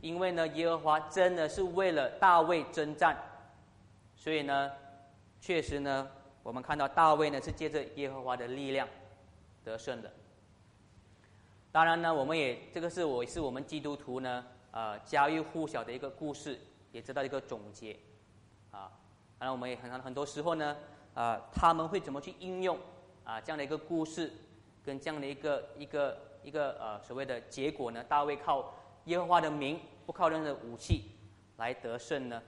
[0.00, 3.16] 因为呢，耶和华真的是为了大卫征战，
[4.16, 4.70] 所以呢，
[5.40, 6.10] 确实呢。
[6.42, 8.88] 我们看到大卫呢是借着耶和华的力量
[9.62, 10.10] 得胜的。
[11.70, 16.58] 当然呢，我们也这个是我是我们基督徒呢呃家喻户晓的一个故事，
[16.92, 17.94] 也知道一个总结。
[19.40, 20.76] 当然，我们也很很多时候呢
[21.14, 22.78] 啊他们会怎么去应用
[23.24, 24.30] 啊这样的一个故事
[24.84, 28.04] 跟这样的一个一个一个呃所谓的结果呢？
[28.04, 28.72] 大卫靠
[29.06, 31.10] 耶和华的名，不靠任何武器
[31.56, 32.40] 来得胜呢？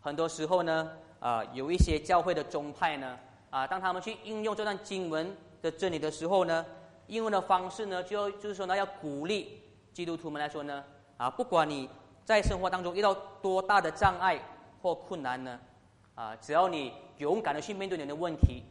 [0.00, 0.90] 很多时候呢。
[1.20, 3.18] 啊，有一些教会的宗派呢，
[3.50, 6.64] 啊，当他们去应用这段经文的真理的时候呢，
[7.08, 9.60] 应用的方式呢，就就是说呢，要鼓励
[9.92, 10.84] 基督徒们来说呢，
[11.16, 11.90] 啊，不管你
[12.24, 14.40] 在生活当中遇到多大的障碍
[14.80, 15.60] 或困难呢，
[16.14, 18.62] 啊，只要你勇敢的去面对你的问题，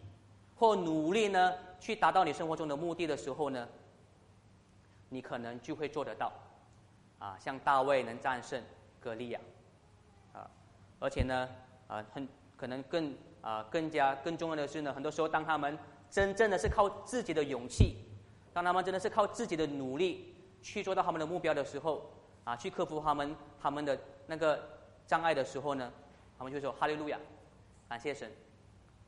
[0.55, 3.67] 或努力呢去达到你生活中的目的的时候呢，
[5.09, 6.31] 你可能就会做得到，
[7.19, 8.61] 啊，像大卫能战胜
[8.99, 9.39] 歌利亚，
[10.33, 10.49] 啊，
[10.99, 11.49] 而且呢，
[11.87, 12.27] 啊，很。
[12.57, 15.77] 可能更啊更加更重要的是呢，很多时候当他们
[16.09, 17.97] 真正的是靠自己的勇气，
[18.51, 22.09] 当他们真的是靠自己的努力去做到他们的目标的时候，
[22.45, 24.76] 啊，去克服他们他们的那个
[25.07, 25.91] 障碍的时候呢，
[26.37, 27.17] 他们就说哈利路亚，
[27.89, 28.31] 感谢神，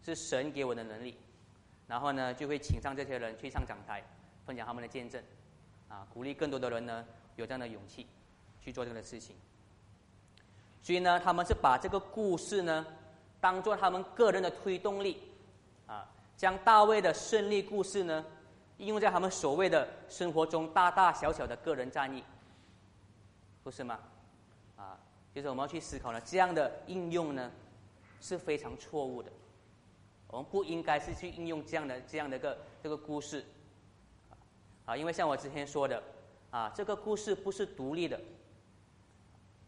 [0.01, 1.15] 是神给我的能力，
[1.87, 4.03] 然后呢就会请上这些人去上讲台，
[4.45, 5.23] 分享他们的见证，
[5.89, 8.07] 啊，鼓励更多的人呢有这样的勇气
[8.61, 9.35] 去做这个事情。
[10.81, 12.85] 所以呢，他们是把这个故事呢。
[13.41, 15.17] 当做他们个人的推动力，
[15.87, 18.25] 啊，将大卫的胜利故事呢，
[18.79, 22.21] 应用在他们所谓的生活中大大小小的个人战役，
[23.63, 23.97] 不是吗？
[25.39, 27.49] 啊，就是我们要去思考呢，这样的应用呢
[28.19, 29.31] 是非常错误的，
[30.27, 33.45] 我们不应该是去应用这样的这样的一个这个故事，
[34.85, 36.03] 啊，因为像我之前说的，
[36.51, 38.19] 啊，这个故事不是独立的。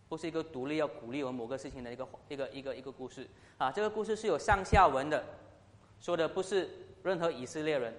[0.10, 3.26] 不是一个独立要鼓励我们某个事情的一个一个一个一个故事
[3.58, 3.72] 啊！
[3.72, 5.24] 这个故事是有上下文的，
[6.02, 6.70] 说的不是
[7.02, 7.96] 任何以色列人，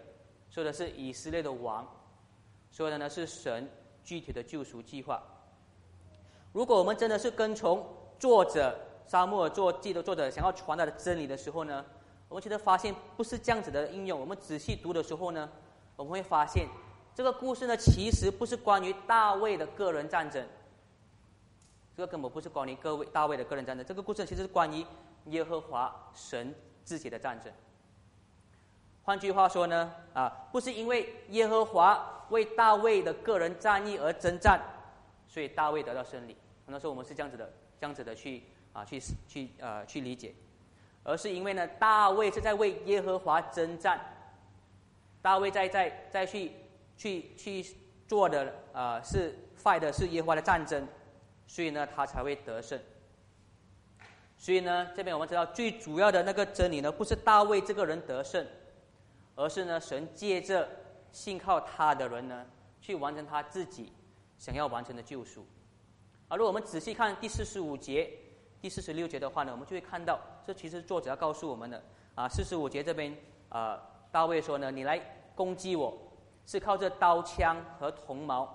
[0.50, 1.88] 说的是以色列的王，
[2.70, 3.66] 说的呢是神
[4.04, 5.22] 具体的救赎计划。
[6.52, 7.84] 如果我们真的是跟从
[8.18, 11.84] 作者沙漠作记的作者想要传达的真理的时候呢，
[12.28, 14.20] 我们觉得发现不是这样子的应用。
[14.20, 15.48] 我们仔细读的时候呢，
[15.96, 16.68] 我们会发现
[17.14, 20.46] 这个故事呢其实不是关于大卫的个人战争。
[21.94, 24.84] 这个根本不是关于各位大卫的个人战争，这个故事其实是关于
[25.26, 27.52] 耶和华神自己的战争。
[29.02, 34.58] 换句话说呢，啊，不是因为耶和华为大卫的个人战役而征战，
[35.32, 36.36] 所以大卫得到胜利。
[36.66, 38.42] 很多时候我们是这样子的，这样子的去
[38.74, 40.34] 啊，去去呃去理解，
[41.02, 43.98] 而是因为呢，大卫是在为耶和华征战，
[45.22, 46.52] 大卫在在在去
[46.98, 47.64] 去去
[48.06, 50.86] 做的呃，是 fight 的是耶和华的战争。
[51.46, 52.78] 所以呢，他才会得胜。
[54.36, 58.46] 所以呢，这边我们知道最主要的那个真理呢，不是大卫这个人得胜，
[59.34, 60.68] 而是呢，神借着
[61.10, 62.44] 信靠他的人呢，
[62.82, 63.92] 去完成他自己
[64.42, 65.46] 想要完成的救赎。
[66.26, 68.10] 而如果我们仔细看第四十五节、
[68.60, 71.80] 第四十六节的话呢，我们就会看到，这其实作者要告诉我们的
[72.16, 73.16] 啊，四十五节这边
[73.48, 75.00] 啊，大卫说呢，你来
[75.36, 75.96] 攻击我
[76.44, 78.52] 是靠着刀枪和铜矛，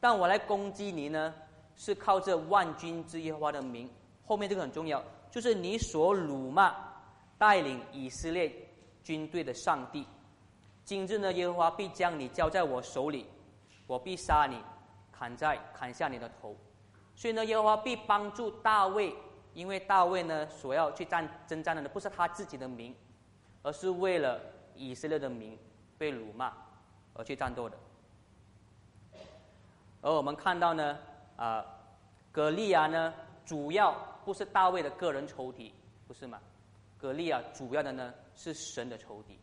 [0.00, 1.34] 但我来攻击你呢。
[1.78, 3.86] 是靠着万军之耶和华的名，
[4.24, 6.74] 后面这个很重要，就是你所辱骂
[7.36, 8.50] 带领以色列
[9.02, 10.06] 军队的上帝
[10.86, 13.26] 今日呢，耶和华必将你交在我手里，
[13.86, 14.56] 我必杀你，
[15.16, 16.56] 砍在砍下你的头。
[17.14, 19.14] 所以呢，耶和华必帮助大卫，
[19.54, 22.94] 因为大卫呢，所要去战征战的呢，不是他自己的名，
[23.62, 24.40] 而是为了
[24.74, 25.58] 以色列的名
[25.96, 26.52] 被辱骂
[27.14, 27.76] 而去战斗的。
[30.02, 30.98] 而我们看到呢，
[31.36, 31.64] 啊，
[32.30, 33.92] 格利亚呢，主要
[34.24, 35.72] 不是大卫的个人仇敌，
[36.06, 36.38] 不是吗？
[36.98, 39.38] 格利亚主要的呢是神的仇敌，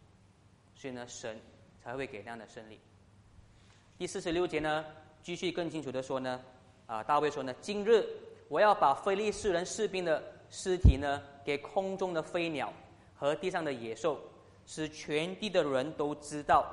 [0.75, 1.39] 所以呢，神
[1.83, 2.79] 才会给那样的胜利。
[3.97, 4.85] 第四十六节呢，
[5.23, 6.39] 继续更清楚的说呢，
[6.85, 8.05] 啊，大卫说呢，今日
[8.49, 12.71] 我要把非利士人士兵的尸体呢，给空中的飞鸟
[13.15, 14.19] 和地上的野兽，
[14.65, 16.65] 使全地的人都知道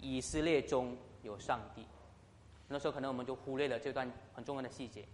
[0.00, 1.86] 以色列中有上帝。
[2.66, 5.06] 那时候可能我们就忽略了这段很重要的细节。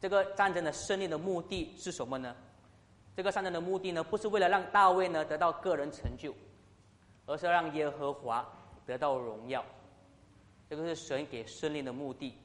[0.00, 2.34] 这个战争的胜利的目的是什么呢？
[3.14, 6.34] 这个战争的目的呢，不是为了让大卫呢得到个人成就，
[7.26, 8.44] 而是要让耶和华
[8.84, 9.64] 得到荣耀。
[10.68, 12.36] 这个是神给胜利的目的，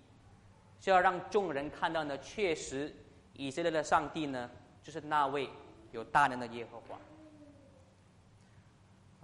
[0.80, 2.94] 是要让众人看到呢，确实
[3.34, 4.50] 以色列的上帝呢，
[4.84, 5.50] 就是那位
[5.92, 7.00] 有大能的耶和华。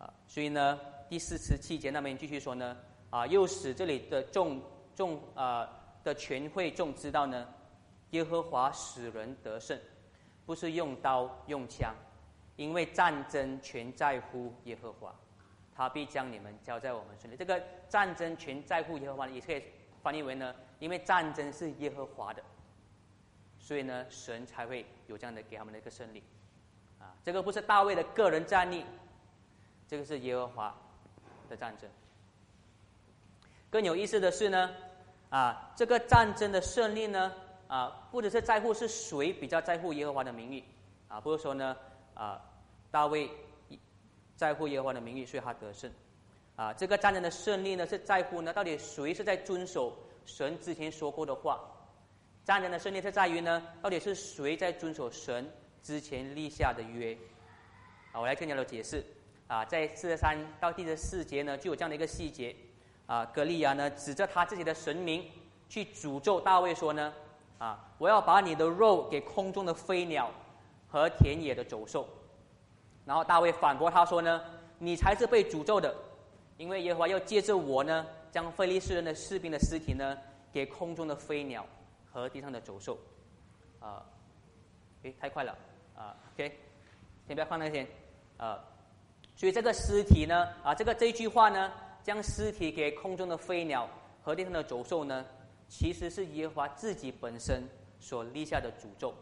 [0.03, 0.79] 啊，所以呢，
[1.09, 2.77] 第四十七节那边继续说呢，
[3.09, 4.61] 啊，又使这里的众。
[4.97, 5.69] 众啊
[6.03, 7.47] 的全会众知道呢，
[8.09, 9.79] 耶和华使人得胜，
[10.43, 11.93] 不是用刀用枪，
[12.55, 15.13] 因为战争全在乎耶和华，
[15.77, 17.37] 他必将你们交在我们手里。
[17.37, 19.63] 这个战争全在乎耶和华，也可以
[20.01, 22.41] 翻译为呢，因为战争是耶和华的，
[23.59, 26.23] 所以呢，神才会有这样的给他们的一个胜利。
[26.99, 28.83] 啊，这个不是大卫的个人战力，
[29.87, 30.75] 这个是耶和华
[31.47, 31.87] 的战争。
[33.69, 34.75] 更有意思的是呢。
[35.29, 37.33] 啊，这个战争的胜利呢，
[37.67, 40.63] 啊，不只是在乎是谁比较在乎耶和华的名誉，
[41.09, 41.75] 啊，不是说呢，
[42.13, 42.41] 啊，
[42.89, 43.29] 大卫
[44.37, 45.91] 在乎耶和华的名誉，所以他得胜，
[46.55, 51.59] 啊，这个战争的胜利呢，是在乎呢，到底谁是在遵守神之前说过的话？
[52.45, 57.17] 战争的胜利是在于呢，到底是谁在遵守神之前立下的约？
[58.13, 59.03] 啊，我来更加的解释，
[59.47, 62.55] 啊，在四十三到第十四节呢，就有这样的一个细节。
[63.07, 65.31] 啊，格利亚呢，指着他自己的神明
[65.69, 67.13] 去诅咒大卫说呢，
[67.57, 70.29] 啊，我要把你的肉给空中的飞鸟
[70.89, 72.05] 和田野的走兽。
[73.07, 74.39] 然后大卫反驳他说呢，
[74.77, 75.95] 你才是被诅咒的，
[76.57, 80.15] 因为耶和华要借着我呢，将非利士人的士兵的尸体呢，
[80.51, 81.65] 给空中的飞鸟
[82.11, 82.99] 和地上的走兽。
[83.79, 84.05] 啊，
[85.03, 85.57] 诶，太快了，
[85.95, 86.59] 啊，OK，
[87.25, 87.87] 先不要放那些，
[88.37, 88.63] 啊，
[89.35, 91.71] 所以这个尸体呢，啊，这个这句话呢。
[92.03, 93.85] 将尸体给空中的飞鸟
[94.23, 95.25] 和地上的走兽呢，
[95.67, 97.61] 其实是耶和华自己本身
[97.99, 99.13] 所立下的诅咒。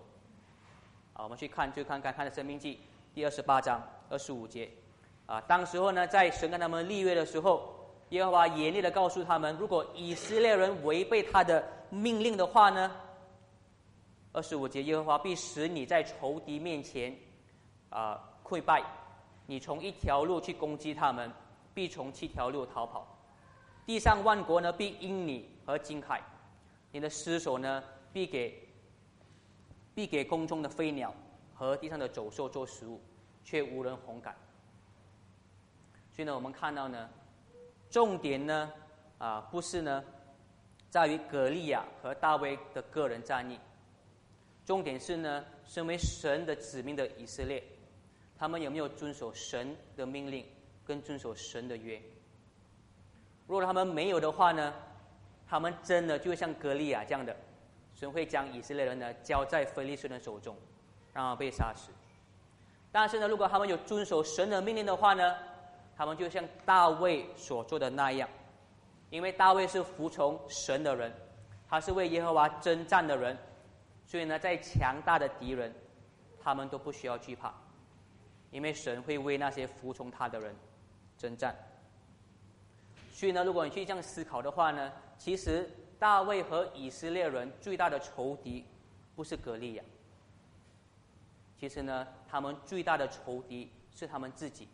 [1.13, 2.79] 啊，我们去看，就看看他的生命记
[3.15, 4.69] 第二十八章二十五节。
[5.25, 7.73] 啊，当时候呢，在神跟他们立约的时候，
[8.09, 12.91] 耶和华严厉的告诉他们，如果以色列人违背他的命令的话呢，
[14.33, 17.15] 二十五节，耶和华必使你在仇敌面前
[17.89, 18.83] 啊溃败，
[19.45, 21.31] 你从一条路去攻击他们。
[21.73, 23.05] 必从七条路逃跑，
[23.85, 26.21] 地上万国呢必因你而惊骇，
[26.89, 28.65] 你的尸首呢必给
[29.93, 31.13] 必给空中的飞鸟
[31.55, 33.01] 和地上的走兽做食物，
[33.43, 34.35] 却无人红感。
[36.11, 37.09] 所以呢，我们看到呢，
[37.89, 38.71] 重点呢
[39.17, 40.03] 啊不是呢
[40.89, 43.59] 在于格利亚和大卫的个人战役，
[44.65, 47.63] 重点是呢，身为神的子民的以色列，
[48.37, 50.45] 他们有没有遵守神的命令？
[50.85, 51.99] 跟遵守神的约。
[53.47, 54.71] 如果他们没有的话呢，
[55.47, 57.35] 他们真的就像歌利亚这样的，
[57.95, 60.55] 神会将以色列人呢交在非利士人手中，
[61.15, 61.89] 然后被杀死。
[62.91, 65.35] 但是呢，如果他们有遵守神的命令的话呢，
[65.97, 68.29] 他们就像大卫所做的那样，
[69.09, 71.11] 因为大卫是服从神的人，
[71.67, 73.35] 他是为耶和华征战的人，
[74.05, 75.73] 所以呢，在强大的敌人，
[76.39, 77.51] 他们都不需要惧怕，
[78.51, 80.55] 因为神会为那些服从他的人。
[81.17, 81.55] 征战，
[83.13, 88.65] 所以呢，如果你去这样思考的话呢，其实大卫和以色列人最大的仇敌
[89.15, 89.83] 不是格利亚，
[91.65, 94.67] 其实呢，他们最大的仇敌是他们自己。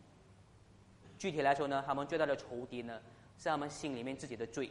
[1.16, 3.00] 具体来说呢，他们最大的仇敌呢
[3.38, 4.70] 是他们心里面自己的罪，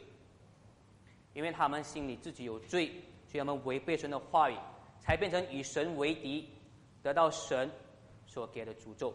[1.34, 2.86] 因为他们心里自己有罪，
[3.26, 4.54] 所以他们违背神的话语，
[5.00, 6.48] 才变成与神为敌，
[7.02, 7.68] 得到神
[8.24, 9.12] 所给的诅咒。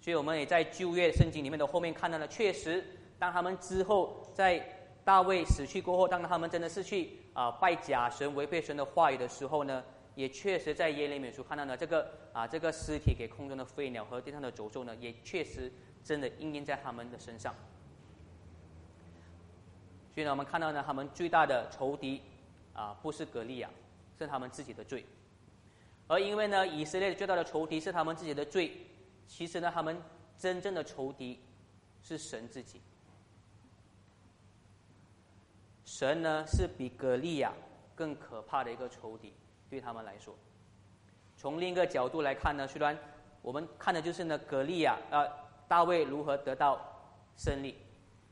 [0.00, 2.82] 所以我们也在旧约圣经里面的后面看到了，确实，
[3.18, 4.58] 当他们之后在
[5.04, 9.84] 大卫死去过后，当他们真的是去啊拜假神、违背神的话语的时候呢，
[10.14, 15.72] 也确实在耶利米书看到了这个啊这个尸体给空中的飞鸟和地上的走兽呢，也确实
[16.04, 17.54] 真的应验在他们的身上。
[20.14, 22.20] 所以呢，我们看到呢，他们最大的仇敌
[22.74, 23.70] 啊，不是格利亚，
[24.18, 25.04] 是他们自己的罪。
[26.08, 28.72] 而因为呢，以色列最大的仇敌是他们自己的罪，
[29.28, 29.96] 其实呢，他们
[30.36, 31.38] 真正的仇敌
[32.02, 32.80] 是神自己。
[35.84, 37.52] 神呢，是比格利亚
[37.94, 39.32] 更可怕的一个仇敌，
[39.70, 40.34] 对他们来说。
[41.36, 42.98] 从另一个角度来看呢，虽然
[43.40, 45.26] 我们看的就是呢，格利亚呃，
[45.66, 46.78] 大卫如何得到
[47.36, 47.78] 胜利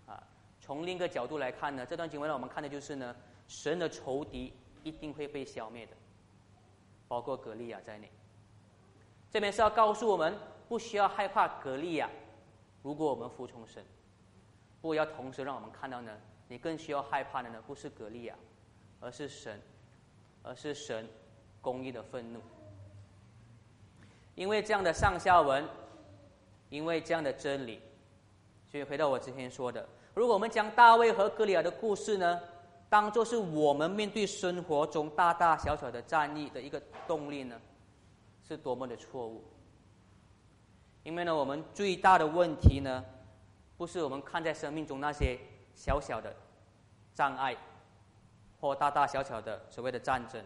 [0.07, 0.23] 啊。
[0.61, 3.17] 从另一个角度来看呢，这段经文让我们看的就是呢，
[3.47, 5.93] 神的仇敌一定会被消灭的，
[7.07, 8.11] 包括格利亚在内。
[9.31, 10.37] 这边是要告诉我们，
[10.69, 12.11] 不需要害怕格利亚，
[12.83, 13.85] 如果我们服从神。
[14.81, 16.13] 不过要同时让我们看到呢，
[16.47, 18.35] 你更需要害怕的呢，不是格利亚，
[19.01, 19.61] 而是神，
[20.43, 21.09] 而是神
[21.71, 22.41] 公义的愤怒。
[24.35, 25.69] 因为这样的上下文，
[26.71, 27.79] 因为这样的真理，
[28.71, 29.87] 所以回到我之前说的。
[30.15, 32.41] 如果我们将大卫和歌利亚的故事呢，
[32.89, 37.61] 当做是我们面对生活中大大小小的战役的一个动力呢，
[38.47, 39.45] 是多么的错误。
[41.03, 43.05] 因为呢，我们最大的问题呢，
[43.77, 45.39] 不是我们看在生命中那些
[45.75, 46.35] 小小的
[47.15, 47.57] 障碍，
[48.61, 50.43] 或大大小小的所谓的战争。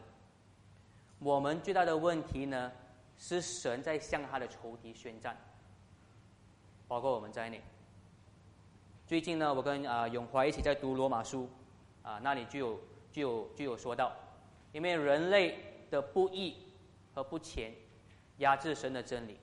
[1.23, 2.73] 我们最大的问题呢，
[3.17, 5.37] 是神在向他的仇敌宣战，
[6.89, 7.63] 包括我们在内。
[9.07, 11.49] 最近呢，我跟啊永华一起在读罗马书，
[12.03, 12.81] 啊那里就有
[13.13, 14.13] 就有就有说到，
[14.73, 16.57] 因为人类的不义
[17.15, 17.73] 和不虔
[18.39, 19.39] 压制神的真理，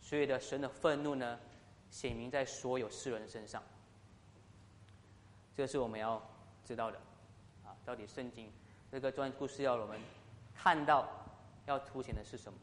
[0.00, 1.38] 所以的神的愤怒呢
[1.90, 3.62] 显明在所有世人身上。
[5.54, 6.20] 这是我们要
[6.64, 6.98] 知道的，
[7.64, 8.50] 啊到底圣经
[8.90, 10.00] 这个段故事要我们
[10.60, 11.06] 看到
[11.66, 12.58] 要凸显的是什么？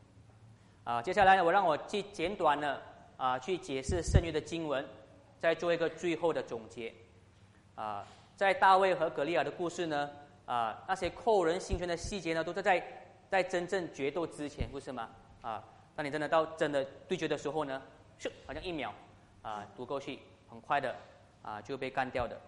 [0.84, 2.82] 啊接下来我让我去简短的
[3.16, 4.86] 啊去解释剩余的经文。
[5.38, 6.92] 再做一个最后的总结，
[7.76, 8.04] 啊，
[8.36, 10.10] 在大卫和格利亚的故事呢，
[10.46, 12.84] 啊，那些扣人心弦的细节呢，都是在
[13.30, 15.08] 在真正决斗之前，不是吗？
[15.42, 15.64] 啊，
[15.96, 17.80] 当你真的到真的对决的时候呢，
[18.20, 18.92] 咻，好像一秒，
[19.44, 20.20] 啊，读过去，
[20.50, 20.96] 很快的，
[21.44, 22.40] 啊，就被干掉的，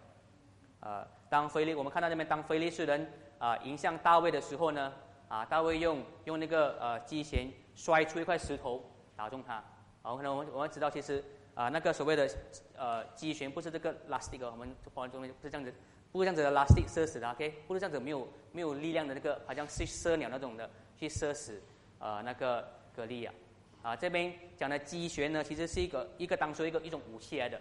[0.79, 4.91] 啊，当菲利，我们看到那边，当菲利士人啊迎向大卫的时候呢，
[5.27, 8.83] 啊，大卫用用那个呃机弦摔出一块石头
[9.15, 9.63] 打中他，
[10.01, 11.23] 好，可能我们我们知道其实。
[11.57, 12.29] 啊，那个所谓的
[12.75, 15.73] 呃机旋不是这个 lastic，我们华人中文不是这样子，
[16.11, 20.69] 不是这样子的 lastic 射死的，OK，不是这样子没有没有力量的那个，好像是射鸟那种的
[20.99, 21.59] 去射死
[21.97, 22.63] 呃那个
[22.95, 23.33] 格利亚。
[23.81, 27.59] 啊，这边讲的机旋呢，其实是一个一个当做一个一种武器来的，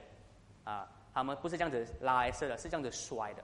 [0.64, 3.43] 啊，他们不是这样子拉来射的，是这样子摔的，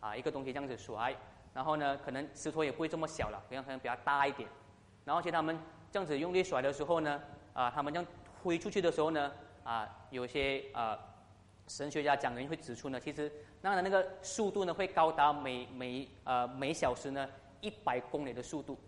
[0.00, 1.14] 啊，一个东西这样子摔，
[1.54, 4.46] 然后呢，可能石头也不会这么小了，可能可能比较大一点，
[5.06, 5.58] 然后其实他们
[5.90, 7.22] 这样子用力甩的时候呢，
[7.54, 8.06] 啊，他们这样
[8.42, 9.32] 挥出去的时候呢。
[9.64, 10.98] 啊，有些啊，
[11.68, 13.32] 神学家讲人会指出呢，其实
[13.62, 17.26] 那样的那个速度呢，会高达每每呃每小时呢
[17.62, 18.78] 一百公里的速度，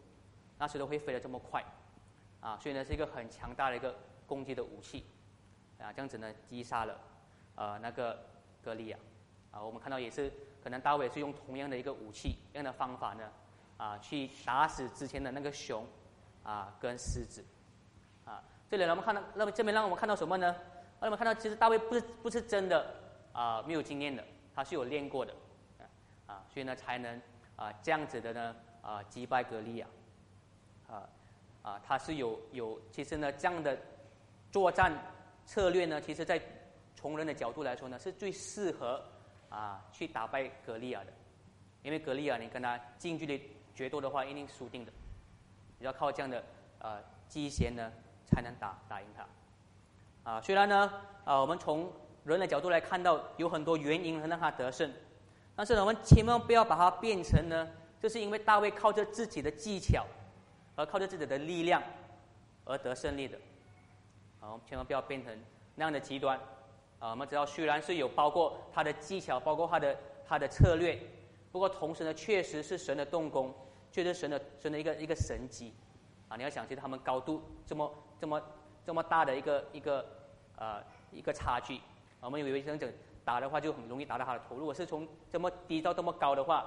[0.59, 1.65] 那时都会飞得这么快，
[2.41, 3.97] 啊，所以呢是一个很强大的一个
[4.27, 5.07] 攻击的武器，
[5.79, 7.01] 啊，这样子呢击杀了
[7.55, 8.23] 呃那个
[8.63, 8.99] 格利亚，
[9.53, 10.31] 啊，我们看到也是
[10.67, 13.31] 可能大卫是用同样的一个武器一样的方法呢，
[13.77, 15.87] 啊，去打死之前的那个熊，
[16.43, 17.45] 啊跟狮子。
[18.25, 20.49] 啊这里让，我们看到，那么这边让我们看到什么呢？
[20.99, 22.85] 让我们看到，其实大卫不是不是真的
[23.33, 24.25] 啊，没有经验的，
[24.57, 25.33] 他是有练过的，
[26.27, 27.23] 啊，所以呢，才能
[27.55, 29.87] 啊这样子的呢啊击败格利亚，
[30.89, 31.09] 啊
[31.63, 33.79] 啊，他是有有，其实呢，这样的
[34.51, 34.93] 作战
[35.45, 36.43] 策略呢，其实在
[36.97, 39.01] 从人的角度来说呢，是最适合
[39.49, 41.13] 啊去打败格利亚的，
[41.83, 44.93] 因为格利亚你跟他近距离决斗的话，一定输定的，
[45.79, 46.45] 你要靠这样的
[46.81, 47.93] 呃机弦呢。
[48.29, 50.93] 才能打打赢他，啊，虽然呢，
[51.25, 51.89] 啊，我们从
[52.25, 54.93] 人的角度来看到有很多原因能让他得胜，
[55.55, 57.69] 但是呢，我们千万不要把它变成呢，
[58.03, 60.05] 就是因为大卫靠着自己的技巧，
[60.75, 61.81] 而靠着自己的力量
[62.65, 63.39] 而得胜利的，
[64.41, 65.33] 啊，我们千万不要变成
[65.77, 66.37] 那样的极端，
[67.07, 69.97] 啊，我们知道虽然是有包括他的技巧，包括他的
[70.27, 70.99] 他的策略，
[71.53, 73.55] 不过同时呢，确实是神的动工，
[73.93, 75.73] 确实神的神的一个一个神迹，
[76.29, 77.93] 啊，你要想，其实他们高度这么。
[78.19, 78.43] 这么
[78.87, 80.07] 这么大的一个一个
[80.57, 80.83] 呃
[81.13, 81.79] 一个差距，
[82.19, 82.91] 我们以为这样子
[83.27, 84.57] 打的话就很容易打到他的头。
[84.57, 86.67] 如果是从这么低到这么高的话，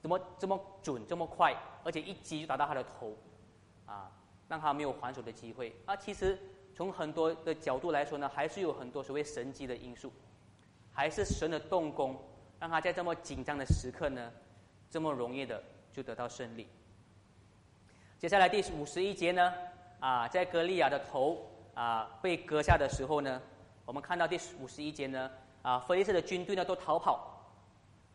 [0.00, 3.14] 怎么这么准这么快，而且一击就打到他的头，
[3.84, 4.10] 啊，
[4.48, 5.76] 让他没有还手的机会。
[5.84, 6.38] 啊，其实
[6.74, 10.12] 从很多的角度来说呢，还是有很多所谓神迹的因素，
[10.92, 12.16] 还是神的动工，
[12.58, 14.32] 让他在这么紧张的时刻呢，
[14.90, 15.62] 这么容易的
[15.92, 16.66] 就得到胜利。
[18.18, 19.52] 接下来第五十一节呢？
[20.00, 21.38] 啊，在歌利亚的头
[21.74, 23.40] 啊被割下的时候呢，
[23.86, 25.30] 我们看到第五十一节呢，
[25.62, 27.40] 啊，菲利士的军队呢都逃跑，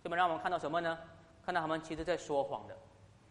[0.03, 0.97] 这么让我们看到什么呢？
[1.45, 2.77] 看到他们其实在说谎的，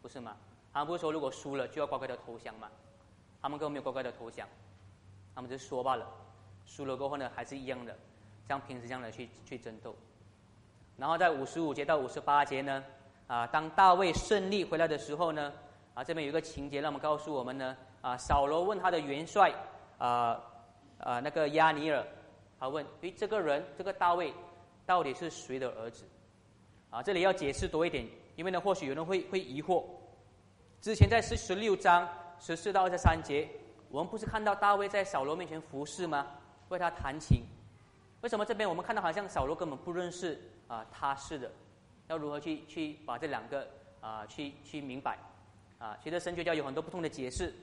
[0.00, 0.36] 不是吗？
[0.72, 2.68] 他们不是说如果输了就要乖乖的投降吗？
[3.40, 4.48] 他们根本没有乖乖的投降，
[5.38, 6.04] 他们就说罢了。
[6.66, 7.96] 输了过后呢，还是一样的，
[8.48, 9.94] 像平时这样的去去争斗。
[10.96, 12.82] 然后在五十五节到五十八节呢，
[13.28, 15.52] 啊，当大卫胜利回来的时候呢，
[15.94, 19.54] 啊，这边有一个情节，让我们告诉我们呢，啊，扫罗问他的元帅，
[19.98, 20.42] 啊，
[20.98, 22.04] 啊，那个亚尼尔，
[22.58, 24.34] 他问，诶，这个人，这个大卫，
[24.84, 26.04] 到底是谁的儿子？
[26.90, 29.84] 啊，这里要解释多一点，因为呢，或许有人会会疑惑，
[30.80, 32.08] 之前在四十六章
[32.40, 33.48] 十四到二十三节，
[33.90, 36.26] 我们不是看到大卫在扫罗面前服侍吗？
[36.68, 37.42] 为他弹琴，
[38.20, 41.50] 为什么这边我们看到好像扫罗根本不认识啊他是的？
[42.08, 43.66] 要如何去去把这两个
[44.00, 45.18] 啊去去明白？
[45.78, 47.54] 啊，其实神学家有很多不同的解释，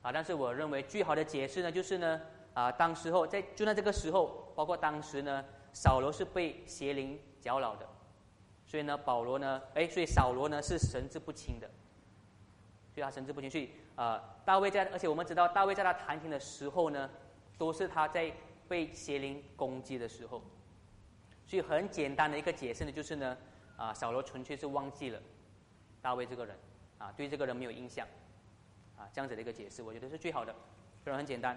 [0.00, 2.20] 啊，但是我认为最好的解释呢，就是呢
[2.54, 7.86] 啊，当时候在就在这个时候，包括当时呢，扫罗是被邪灵搅扰的，
[8.64, 11.68] 所以呢，保罗呢，哎，所以扫罗呢是神志不清的，
[12.94, 17.10] 所以他神志不清，所以啊，大卫在，而且我们知道大卫在他弹琴的时候呢，
[17.58, 18.32] 都是他在。
[18.68, 20.42] 被邪灵攻击的时候，
[21.46, 23.38] 所以很简单的一个解释呢，就是呢，
[23.76, 25.22] 啊，扫罗纯粹是忘记了
[26.02, 26.58] 大卫这个人，
[26.98, 28.04] 啊，对这个人没有印象，
[28.98, 30.52] 啊，这样子的一个解释，我觉得是最好的，
[31.04, 31.56] 非常很简单，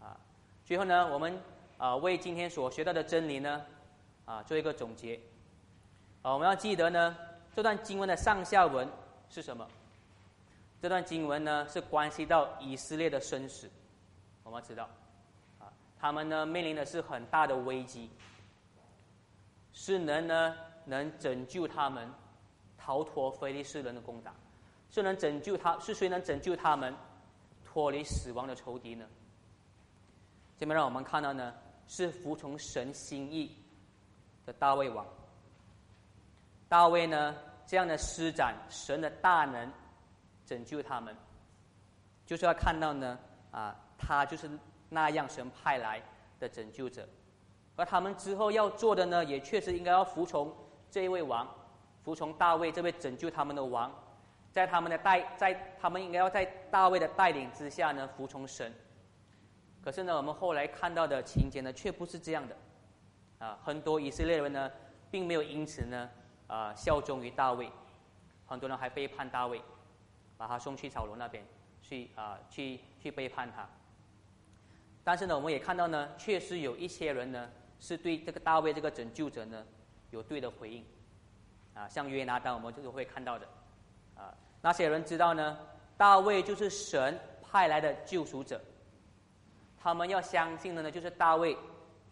[0.00, 0.18] 啊，
[0.64, 1.40] 最后呢，我们
[1.76, 3.64] 啊为今天所学到的真理呢，
[4.24, 5.20] 啊做一个总结，
[6.22, 7.16] 啊，我们要记得呢，
[7.54, 8.88] 这段经文的上下文
[9.30, 9.64] 是什么？
[10.80, 13.68] 这段经文呢是关系到以色列的生死，
[14.42, 14.88] 我们知道。
[15.58, 18.08] 啊他们呢面临的是很大的危机，
[19.72, 20.54] 是能呢
[20.84, 22.08] 能拯救他们
[22.76, 24.32] 逃脱非利士人的攻打，
[24.90, 26.94] 是能拯救他是谁能拯救他们
[27.64, 29.04] 脱离死亡的仇敌呢？
[30.56, 31.52] 这边让我们看到呢
[31.88, 33.56] 是服从神心意
[34.46, 35.04] 的大卫王，
[36.68, 37.34] 大卫呢
[37.66, 39.72] 这样的施展神的大能
[40.48, 41.14] 拯救他们，
[42.24, 43.18] 就是要看到呢
[43.50, 44.48] 啊他就是。
[44.90, 46.02] 那样神派来
[46.40, 47.06] 的拯救者，
[47.76, 50.50] 而他们之后要做的呢，也确实应该要服从
[50.90, 51.46] 这一位王，
[52.02, 53.92] 服从大卫这位拯救他们的王，
[54.50, 58.72] 在他们的带，在他们应该要在大卫的带领之下呢，服从神。
[59.82, 62.56] 可是呢，我们后来看到的情节呢，却不是这样的，
[63.46, 64.70] 啊，很多以色列人呢，
[65.10, 66.10] 并没有因此呢，
[66.46, 67.70] 啊，效忠于大卫，
[68.46, 69.62] 很多人还背叛大卫，
[70.38, 71.44] 把他送去草庐那边
[71.82, 73.68] 去啊，去去背叛他。
[75.04, 79.66] 但是呢，我们也看到呢，确实有一些人呢，是对这个大卫这个拯救者呢，
[80.10, 80.84] 有对的回应，
[81.74, 83.46] 啊，像约拿丹，我们就是会看到的，
[84.16, 85.58] 啊，那些人知道呢，
[85.96, 88.60] 大卫就是神派来的救赎者，
[89.78, 91.56] 他们要相信的呢，就是大卫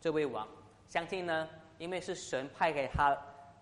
[0.01, 0.49] 这位王，
[0.89, 3.17] 相信呢，因为是神派给他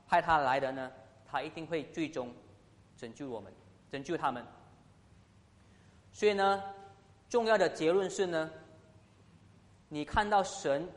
[0.07, 0.93] 派他来的呢，
[1.27, 2.33] 他一定会最终
[2.97, 3.53] 拯救我们，
[3.95, 4.45] 拯救他们。
[6.13, 6.61] 所以呢，
[7.29, 8.51] 重要的结论是呢。
[9.91, 10.89] 你看到神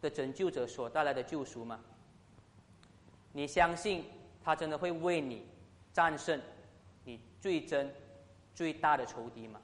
[0.00, 1.78] 的拯救者所带来的救赎吗？
[3.32, 4.02] 你相信
[4.42, 5.46] 他真的会为你
[5.92, 6.40] 战胜
[7.04, 7.92] 你最真、
[8.54, 9.60] 最大的仇敌吗？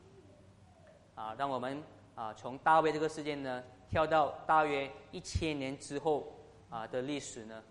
[1.14, 1.82] 啊，让我们
[2.14, 6.30] 啊从大卫这个事件呢跳到大约一千年之后
[6.68, 7.62] 啊的历史呢，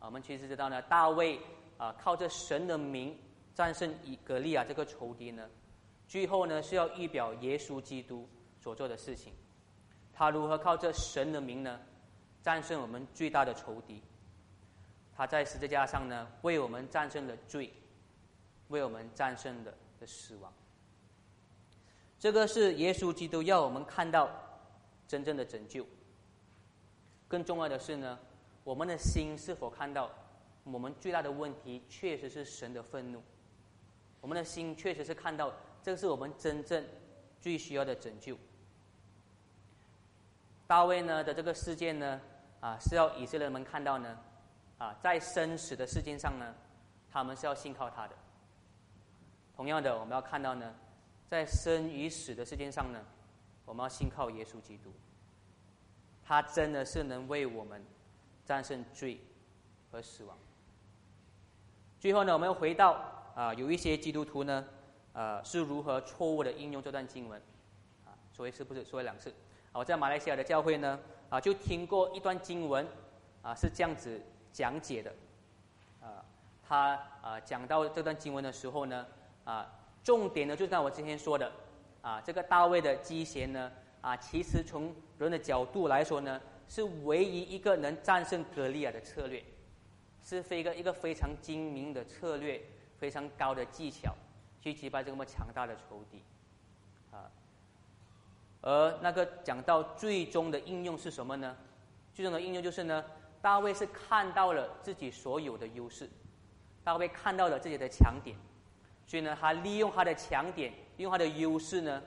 [0.00, 1.40] 我们其实知道呢，大卫
[1.78, 3.16] 啊靠着神的名
[3.54, 5.48] 战胜以格利亚这个仇敌呢，
[6.08, 8.28] 最后呢是要预表耶稣基督
[8.60, 9.32] 所做的事情。
[10.12, 11.80] 他如何靠这神的名呢，
[12.42, 14.02] 战胜我们最大的仇敌？
[15.14, 17.72] 他在十字架上呢，为我们战胜了罪，
[18.68, 20.52] 为我们战胜了的死亡。
[22.18, 24.30] 这个是耶稣基督要我们看到
[25.06, 25.86] 真正的拯救。
[27.28, 28.18] 更重要的是呢，
[28.64, 30.10] 我们的心是否看到
[30.64, 33.22] 我们最大的问题确实是神的愤怒？
[34.22, 35.52] 我们的心确实是看到
[35.82, 36.82] 这是我们真正
[37.40, 38.34] 最需要的拯救。
[40.66, 42.18] 大卫呢的这个事件呢，
[42.60, 44.18] 啊是要以色列人们看到呢，
[44.78, 46.54] 啊在生死的事件上呢，
[47.10, 48.14] 他们是要信靠他的。
[49.54, 50.74] 同样的，我们要看到呢，
[51.28, 53.04] 在生与死的事件上呢，
[53.66, 54.90] 我们要信靠耶稣基督。
[56.24, 57.84] 他真的是能为我们
[58.46, 59.20] 战胜罪
[59.90, 60.38] 和死亡。
[62.00, 64.64] 最后呢，我们又回到啊，有一些基督徒呢，
[65.12, 67.40] 呃是如何错误的应用这段经文，
[68.04, 69.32] 啊，所谓是不是说两次？
[69.72, 70.98] 我在马来西亚的教会呢，
[71.30, 72.86] 啊，就听过一段经文，
[73.40, 74.20] 啊，是这样子
[74.52, 75.10] 讲解的，
[76.00, 76.22] 啊，
[76.62, 79.06] 他啊讲到这段经文的时候呢，
[79.44, 79.66] 啊，
[80.04, 81.50] 重点呢就像我之前说的，
[82.02, 83.72] 啊，这个大卫的基弦呢，
[84.02, 89.42] 啊，其实从人的角度来说呢，是唯一一个能战胜格利亚的策略，
[90.22, 92.60] 是非一个一个非常精明的策略，
[93.02, 94.14] 非常高的技巧，
[94.60, 96.22] 去击败这么强大的仇敌，
[97.10, 97.28] 啊。
[98.60, 101.56] 而那个讲到最终的应用是什么呢？
[102.14, 103.04] 最终的应用就是呢，
[103.40, 106.08] 大卫是看到了自己所有的优势，
[106.84, 108.36] 大卫看到了自己的强点，
[109.04, 112.00] 所以呢，他利用他的强点，利用他的优势呢，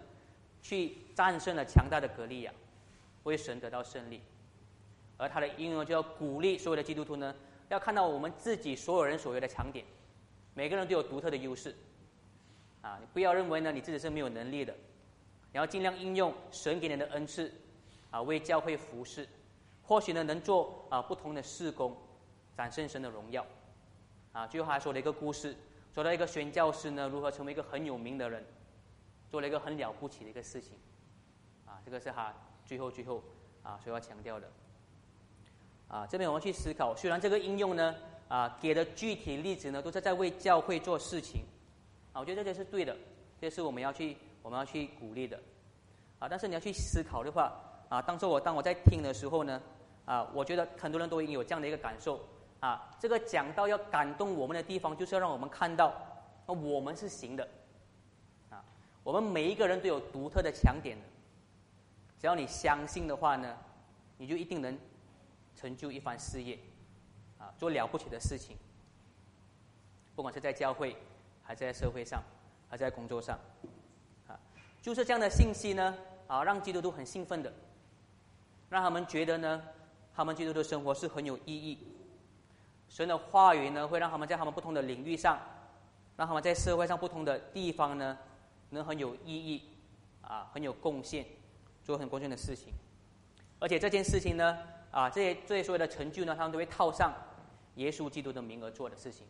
[0.61, 2.53] 去战胜了强大的格利亚，
[3.23, 4.21] 为神得到胜利。
[5.17, 7.35] 而他的应用就要鼓励所有的基督徒呢，
[7.67, 9.85] 要看到我们自己所有人所有的强点，
[10.55, 11.75] 每个人都有独特的优势，
[12.81, 14.73] 啊，你不要认为呢你自己是没有能力的，
[15.51, 17.53] 你要尽量应用神给你的恩赐，
[18.09, 19.27] 啊，为教会服侍。
[19.83, 21.95] 或许呢，能做啊不同的事工，
[22.57, 23.45] 展现神的荣耀。
[24.31, 25.55] 啊，最后还说了一个故事，
[25.93, 28.43] 说到一个宣教师呢，如何成为一个很有名的人，
[29.29, 30.71] 做了一个很了不起的一个事情。
[31.65, 32.33] 啊，这个是他
[32.65, 33.21] 最后最后
[33.61, 34.49] 啊所要强调的。
[35.87, 37.95] 啊，这边我们去思考，虽然这个应用呢，
[38.27, 41.41] 啊给的具体例子呢，都是在为教会做事情。
[42.13, 42.95] 啊，我觉得这些是对的，
[43.39, 45.39] 这是我们要去我们要去鼓励的。
[46.19, 47.53] 啊，但是你要去思考的话，
[47.89, 49.61] 啊，当时我当我在听的时候呢。
[50.05, 52.23] 啊，我觉得很多人都已经有这样的一个感受
[52.59, 52.95] 啊。
[52.99, 55.91] 这个讲到要感动我们的地方，就是要让我们看到，
[56.45, 57.49] 那我们是行的，
[58.51, 58.63] 啊，
[59.01, 60.95] 我们每一个人都有独特的强点。
[62.19, 63.57] 只要你相信的话呢，
[64.19, 64.77] 你就一定能
[65.55, 66.55] 成就一番事业，
[67.57, 68.57] 做了不起的事情。
[70.15, 70.95] 不管是在教会，
[71.43, 72.23] 还是在社会上，
[72.69, 73.39] 还是在工作上，
[74.27, 74.39] 啊，
[74.81, 75.95] 就是这样的信息呢，
[76.27, 77.51] 啊，让基督徒很兴奋的，
[78.69, 79.61] 让他们觉得呢。
[80.17, 81.77] 他们基督的生活是很有意义，
[82.87, 85.37] 神的话语呢，会让他们在他们不同的领域上，
[86.15, 88.17] 让他们在社会上不同的地方呢，
[88.69, 89.63] 能很有意义，
[90.21, 91.25] 啊，很有贡献，
[91.83, 92.71] 做很贡献的事情。
[93.59, 94.57] 而且这件事情呢，
[94.89, 97.13] 啊，这些这些所有的成就呢，他们都会套上
[97.75, 99.25] 耶稣基督的名而做的事情。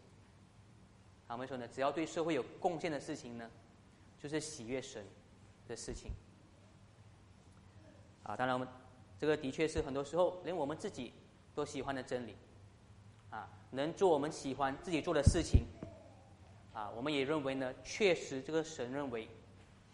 [1.27, 3.49] 他们说呢，只要对社会有贡献的事情呢，
[4.17, 5.05] 就是喜悦神
[5.67, 6.11] 的事情。
[8.23, 8.67] 啊，当然我们。
[9.17, 11.13] 这个的确是很多时候连我们自己
[11.55, 12.35] 都喜欢的真理，
[13.29, 15.65] 啊，能做我们喜欢自己做的事情，
[16.73, 19.29] 啊，我们也认为呢，确实这个神认为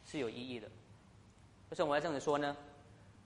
[0.04, 0.68] 是有意义的。
[1.70, 2.58] 为什么我要这样子说呢？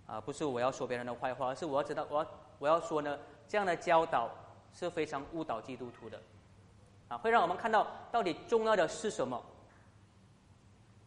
[0.05, 3.17] 啊，不是我要说别人的坏话，而是我要知道，我要我要说呢，
[3.47, 4.30] 这样的教导
[4.76, 6.21] 是非常误导基督徒的，
[7.07, 9.41] 啊，会让我们看到到底重要的是什么。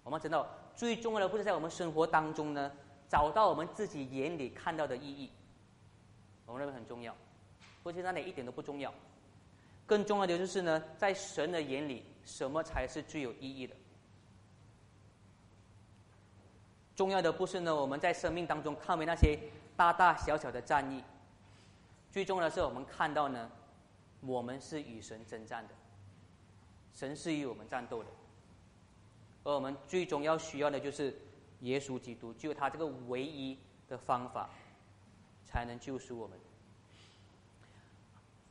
[0.02, 2.72] 我们知道最重要的不是在我们生活当中呢。
[3.10, 5.30] 找到我们自己眼里看到的意义，
[6.44, 7.16] 我们认为很重要。
[7.82, 8.92] 不其那里一点都不重要。
[9.86, 13.74] 更重要的就是呢，在神的眼里，什么才是最有意义的？
[16.94, 19.38] 重要的不是呢，我们在生命当中看为那些
[19.74, 21.02] 大大小小的战役。
[22.18, 23.48] 最重要的是，我们看到呢，
[24.22, 25.74] 我们是与神征战的，
[26.92, 28.08] 神是与我们战斗的，
[29.44, 31.16] 而我们最终要需要的就是。
[31.60, 33.58] 耶稣基督，只有他这个唯一
[33.88, 34.48] 的方法，
[35.44, 36.38] 才能救赎我们。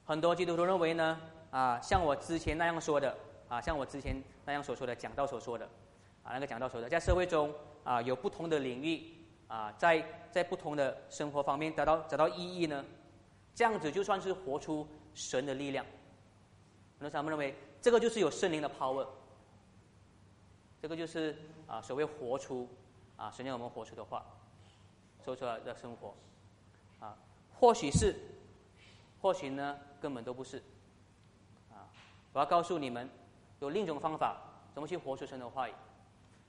[0.05, 1.20] 很多基督徒认为呢，
[1.51, 5.65] 啊，像我之前那样说的，啊，像我之前那样所说的讲道所说的，
[6.24, 7.53] 啊，那个讲道说的，在社会中
[7.86, 9.13] 啊，有不同的领域，
[9.47, 12.84] 啊，在在不同的生活方面得到得到意义呢，
[13.58, 15.84] 这样子就算是活出神的力量。
[16.99, 19.08] 很多他们认为，这个就是有圣灵的 power，
[20.80, 21.36] 这个就是
[21.66, 22.70] 啊，所谓活出。
[23.18, 24.24] 啊，神让我们活出的话，
[25.26, 26.14] 说出来的生活，
[26.99, 27.18] 啊，
[27.51, 28.14] 或许是，
[29.20, 30.62] 或许呢，根本都不是，
[31.72, 31.89] 啊，
[32.32, 33.10] 我要告诉你们，
[33.60, 34.38] 有另一种方法，
[34.72, 35.74] 怎么去活出神的话语？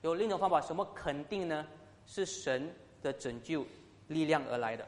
[0.03, 1.65] 有另一种方法，什么肯定呢？
[2.05, 3.65] 是神的拯救
[4.09, 4.87] 力量而来的。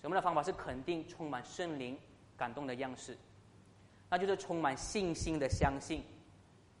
[0.00, 1.96] 什么的方法是肯定充满圣灵
[2.36, 3.16] 感动的样式？
[4.08, 6.02] 那就是充满信心的相信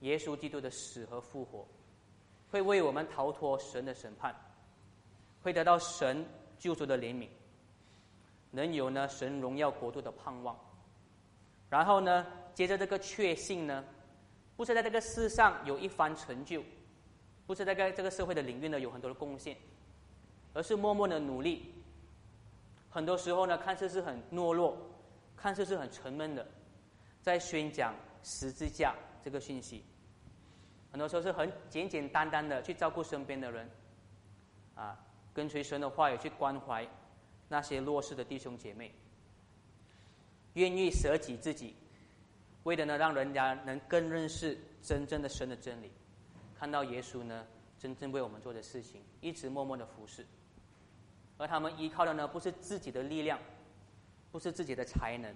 [0.00, 1.66] 耶稣基督的死和复活。
[2.50, 4.34] 会为我们逃脱神的审判，
[5.42, 6.26] 会得到神
[6.58, 7.28] 救赎的怜悯，
[8.50, 10.58] 能有呢神荣耀国度的盼望。
[11.68, 13.84] 然后呢，接着这个确信呢，
[14.56, 16.60] 不是在这个世上有一番成就，
[17.46, 19.56] 不是在这个这个社会的领域呢有很多的贡献，
[20.52, 21.72] 而是默默的努力。
[22.90, 24.76] 很多时候呢，看似是很懦弱，
[25.36, 26.46] 看似是很沉闷的，
[27.22, 29.84] 在宣讲十字架这个讯息。
[30.90, 33.70] 很多时候是很简简单单的去照顾身边的人，
[34.74, 34.98] 啊，
[35.32, 36.84] 跟随神的话语去关怀
[37.48, 38.92] 那些弱势的弟兄姐妹，
[40.54, 41.76] 愿意舍己自己，
[42.64, 45.92] 为的呢让人家能更认识真正的神的真理，
[46.58, 47.46] 看到耶稣呢
[47.78, 50.26] 真正为我们做的事情，一直默默的服侍。
[51.40, 53.38] 而他们依靠的呢，不是自己的力量，
[54.30, 55.34] 不是自己的才能，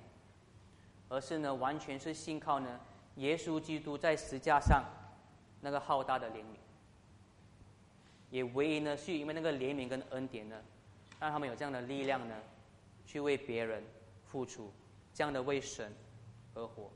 [1.08, 2.78] 而是呢，完全是信靠呢，
[3.16, 4.84] 耶稣基督在石架上
[5.62, 6.58] 那个浩大的怜悯。
[8.28, 10.60] 也唯一呢，是因为那个怜悯跟恩典呢，
[11.18, 12.36] 让他们有这样的力量呢，
[13.06, 13.82] 去为别人
[14.26, 14.70] 付出，
[15.14, 15.90] 这样的为神
[16.52, 16.90] 而活，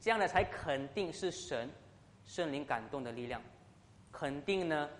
[0.00, 1.70] 这样的才肯定是神
[2.24, 3.40] 圣灵感动的力量，
[4.10, 4.90] 肯定呢。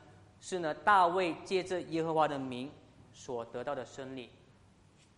[0.40, 2.70] 是呢，大卫借着耶和华的名
[3.12, 4.30] 所得到的胜利，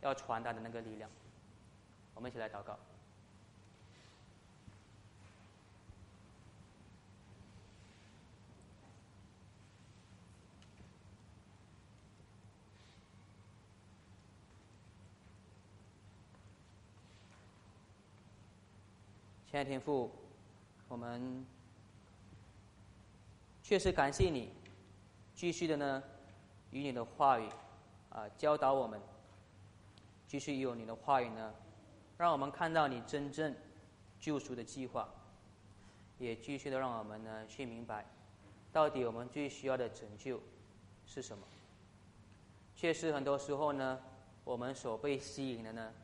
[0.00, 1.10] 要传达的那个力量。
[2.14, 2.78] 我们一起来祷告。
[19.50, 20.10] 亲爱的天父，
[20.88, 21.44] 我们
[23.62, 24.50] 确实感谢你。
[25.38, 26.02] 继续的呢，
[26.72, 27.48] 与你的话语
[28.10, 29.00] 啊教导我们，
[30.26, 31.54] 继续用你的话语呢，
[32.16, 33.54] 让我们看到你真正
[34.18, 35.08] 救赎的计划，
[36.18, 38.04] 也继续的让我们呢去明白，
[38.72, 40.40] 到底我们最需要的拯救
[41.06, 41.46] 是什么。
[42.74, 44.00] 确实，很多时候呢，
[44.42, 45.94] 我们所被吸引的呢，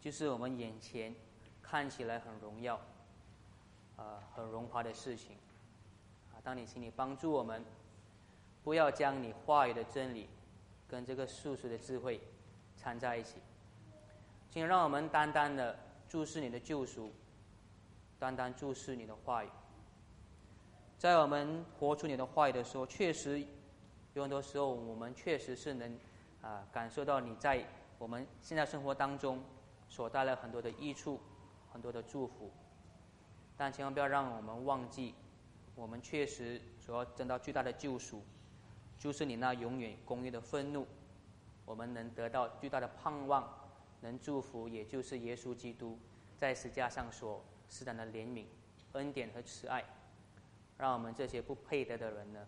[0.00, 1.12] 就是我们眼前
[1.60, 2.80] 看起来很荣耀、
[3.96, 5.32] 啊很荣华的事情。
[6.32, 7.64] 啊，当你请你帮助我们。
[8.66, 10.28] 不要将你话语的真理
[10.88, 12.20] 跟这个世俗的智慧
[12.76, 13.36] 掺在一起，
[14.50, 17.12] 请让我们单单的注视你的救赎，
[18.18, 19.48] 单单注视你的话语。
[20.98, 23.40] 在我们活出你的话语的时候，确实
[24.14, 25.96] 有很多时候，我们确实是能
[26.42, 27.64] 啊感受到你在
[27.98, 29.40] 我们现在生活当中
[29.88, 31.20] 所带来很多的益处，
[31.72, 32.50] 很多的祝福。
[33.56, 35.14] 但千万不要让我们忘记，
[35.76, 38.20] 我们确实所要得到巨大的救赎。
[38.98, 40.86] 就是你那永远公义的愤怒，
[41.64, 43.48] 我们能得到巨大的盼望，
[44.00, 45.98] 能祝福，也就是耶稣基督
[46.36, 48.46] 在十字架上所施展的怜悯、
[48.92, 49.84] 恩典和慈爱，
[50.78, 52.46] 让我们这些不配得的人呢，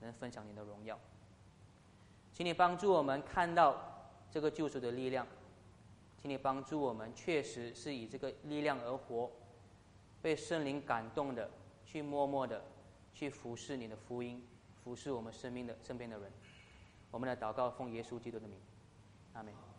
[0.00, 0.98] 能分享你的荣耀。
[2.32, 3.76] 请你帮助我们看到
[4.30, 5.26] 这个救赎的力量，
[6.20, 9.30] 请你帮助我们确实是以这个力量而活，
[10.22, 11.50] 被圣灵感动的
[11.84, 12.64] 去默默的
[13.12, 14.42] 去服侍你的福音。
[14.82, 16.30] 俯视我们生命的身边的人，
[17.10, 18.58] 我们来祷告，奉耶稣基督的名，
[19.34, 19.69] 阿门。